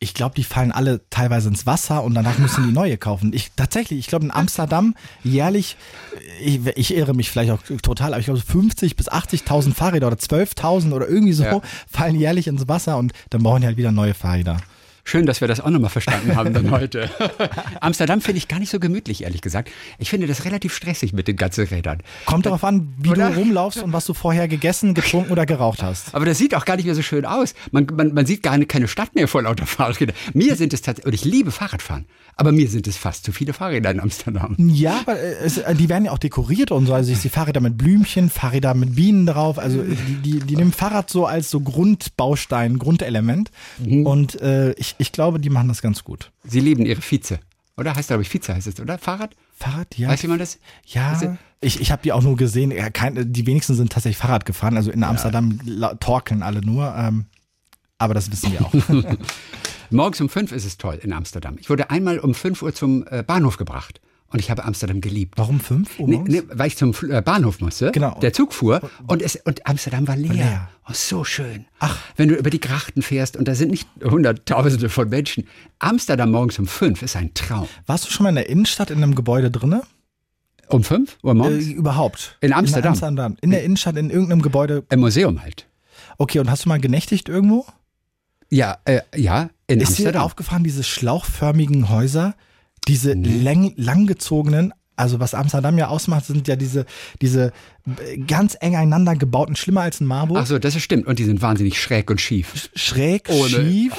[0.00, 3.32] ich glaube, die fallen alle teilweise ins Wasser und danach müssen die neue kaufen.
[3.32, 4.94] Ich tatsächlich, ich glaube in Amsterdam
[5.24, 5.76] jährlich,
[6.40, 10.16] ich, ich irre mich vielleicht auch total, aber ich glaube 50 bis 80.000 Fahrräder oder
[10.16, 11.60] 12.000 oder irgendwie so ja.
[11.90, 14.58] fallen jährlich ins Wasser und dann brauchen die halt wieder neue Fahrräder.
[15.08, 17.08] Schön, dass wir das auch nochmal verstanden haben dann heute.
[17.80, 19.70] Amsterdam finde ich gar nicht so gemütlich, ehrlich gesagt.
[19.98, 22.02] Ich finde das relativ stressig mit den ganzen Rädern.
[22.26, 23.30] Kommt darauf an, wie oder?
[23.30, 26.14] du rumlaufst und was du vorher gegessen, getrunken oder geraucht hast.
[26.14, 27.54] Aber das sieht auch gar nicht mehr so schön aus.
[27.70, 30.14] Man, man, man sieht gar keine Stadt mehr vor lauter Fahrrädern.
[30.34, 32.04] Mir sind es tatsächlich, und ich liebe Fahrradfahren,
[32.36, 34.56] aber mir sind es fast zu viele Fahrräder in Amsterdam.
[34.58, 36.92] Ja, aber es, äh, die werden ja auch dekoriert und so.
[36.92, 39.58] Also ich sehe Fahrräder mit Blümchen, Fahrräder mit Bienen drauf.
[39.58, 43.50] Also die, die, die nehmen Fahrrad so als so Grundbaustein, Grundelement.
[43.78, 44.04] Mhm.
[44.04, 46.32] Und äh, ich, ich glaube, die machen das ganz gut.
[46.44, 47.40] Sie lieben ihre Vize.
[47.76, 48.98] Oder heißt glaube ich Vize heißt es, oder?
[48.98, 49.36] Fahrrad?
[49.54, 50.08] Fahrrad, ja.
[50.08, 50.58] Weiß jemand das?
[50.86, 51.38] Ja.
[51.60, 52.70] Ich, ich habe die auch nur gesehen.
[52.70, 54.76] Ja, kein, die wenigsten sind tatsächlich Fahrrad gefahren.
[54.76, 55.94] Also in Amsterdam ja.
[55.94, 56.94] torkeln alle nur.
[56.96, 57.26] Ähm,
[57.98, 58.72] aber das wissen wir auch.
[59.90, 61.56] Morgens um fünf ist es toll in Amsterdam.
[61.58, 64.00] Ich wurde einmal um fünf Uhr zum äh, Bahnhof gebracht.
[64.30, 65.34] Und ich habe Amsterdam geliebt.
[65.38, 67.90] Warum fünf Uhr Nee, nee, weil ich zum äh, Bahnhof musste.
[67.92, 68.18] Genau.
[68.20, 70.32] Der Zug fuhr und, es, und Amsterdam war leer.
[70.34, 70.68] leer.
[70.86, 71.64] Oh, so schön.
[71.78, 71.96] Ach.
[72.16, 75.46] Wenn du über die Grachten fährst und da sind nicht Hunderttausende von Menschen.
[75.78, 77.68] Amsterdam morgens um fünf ist ein Traum.
[77.86, 79.80] Warst du schon mal in der Innenstadt in einem Gebäude drinne?
[80.68, 81.66] Um fünf Uhr Äh, morgens?
[81.68, 82.36] überhaupt.
[82.42, 82.82] In Amsterdam?
[82.92, 83.36] In Amsterdam.
[83.40, 84.84] In der Innenstadt, in irgendeinem Gebäude.
[84.90, 85.66] Im Museum halt.
[86.18, 87.64] Okay, und hast du mal genächtigt irgendwo?
[88.50, 90.22] Ja, äh, ja, in Ist dir Amsterdam.
[90.22, 92.34] aufgefallen, diese schlauchförmigen Häuser,
[92.88, 96.84] diese lang, langgezogenen, also was Amsterdam ja ausmacht, sind ja diese,
[97.22, 97.52] diese
[98.04, 100.38] äh, ganz eng einander gebauten, schlimmer als ein Marburg.
[100.40, 101.06] Ach so, das stimmt.
[101.06, 102.68] Und die sind wahnsinnig schräg und schief.
[102.74, 103.92] schräg, Ohne- schief.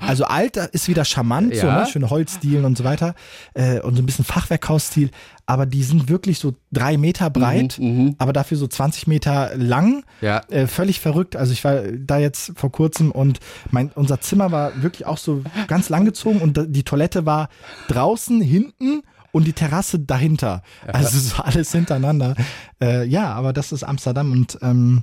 [0.00, 1.80] Also alt ist wieder charmant, so, Ja.
[1.80, 1.86] ne?
[1.86, 3.14] schöne Holzdielen und so weiter.
[3.54, 5.10] Äh, und so ein bisschen Fachwerkhausstil.
[5.46, 7.78] Aber die sind wirklich so drei Meter breit,
[8.18, 9.96] aber dafür so 20 Meter lang.
[9.96, 10.42] Mhm, Ja.
[10.48, 11.36] Äh, völlig verrückt.
[11.36, 13.40] Also ich war da jetzt vor kurzem und
[13.70, 17.48] mein, unser Zimmer war wirklich auch so ganz langgezogen und die Toilette war
[17.88, 19.02] draußen, hinten
[19.32, 20.62] und die Terrasse dahinter.
[20.86, 22.34] Also so alles hintereinander.
[22.80, 25.02] Äh, ja, aber das ist Amsterdam und ähm,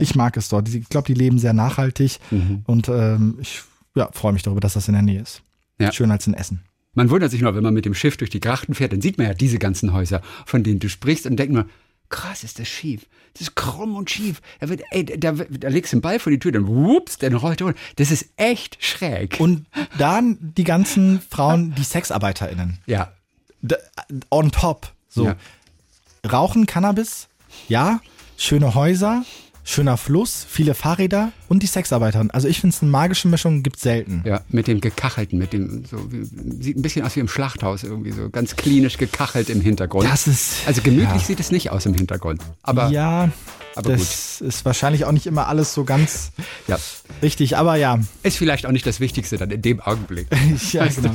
[0.00, 0.68] ich mag es dort.
[0.68, 2.62] Ich glaube, die leben sehr nachhaltig Mhm.
[2.66, 3.62] und ähm, ich
[3.94, 5.42] ja, freue mich darüber, dass das in der Nähe ist.
[5.80, 5.92] Ja.
[5.92, 6.62] Schöner als in Essen.
[6.94, 9.18] Man wundert sich nur, wenn man mit dem Schiff durch die Grachten fährt, dann sieht
[9.18, 11.66] man ja diese ganzen Häuser, von denen du sprichst und denkt nur,
[12.10, 13.06] krass, ist das schief.
[13.32, 14.42] Das ist krumm und schief.
[14.60, 17.32] Da, wird, ey, da, da legst du einen Ball vor die Tür, dann whoops, dann
[17.34, 17.80] rollt er runter.
[17.96, 19.40] Das ist echt schräg.
[19.40, 19.66] Und
[19.96, 22.78] dann die ganzen Frauen, die SexarbeiterInnen.
[22.86, 23.10] ja,
[24.30, 24.92] on top.
[25.08, 25.26] So.
[25.26, 25.36] Ja.
[26.30, 27.28] Rauchen, Cannabis,
[27.68, 28.00] ja.
[28.36, 29.24] Schöne Häuser,
[29.64, 32.30] schöner Fluss, viele Fahrräder und die Sexarbeiterin.
[32.30, 34.22] Also ich finde es eine magische Mischung, gibt selten.
[34.24, 36.24] ja, mit dem Gekachelten, mit dem, so, wie,
[36.62, 40.08] sieht ein bisschen aus wie im Schlachthaus irgendwie, so ganz klinisch gekachelt im Hintergrund.
[40.08, 40.66] Das ist.
[40.66, 41.26] also gemütlich ja.
[41.26, 42.42] sieht es nicht aus im Hintergrund.
[42.62, 43.30] Aber ja,
[43.74, 46.32] aber das ist wahrscheinlich auch nicht immer alles so ganz
[46.68, 46.78] ja,
[47.22, 47.98] richtig, aber ja.
[48.22, 50.26] ist vielleicht auch nicht das Wichtigste dann in dem Augenblick.
[50.72, 51.14] ja genau.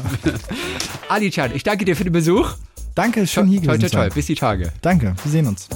[1.10, 2.56] Ali Chan, ich danke dir für den Besuch.
[2.96, 4.04] Danke, schön hier gewesen zu toi.
[4.04, 4.12] sein.
[4.14, 4.74] Bis die Tage.
[4.82, 5.68] Danke, wir sehen uns.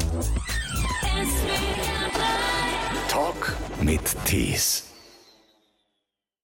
[3.81, 4.90] Mit Tees.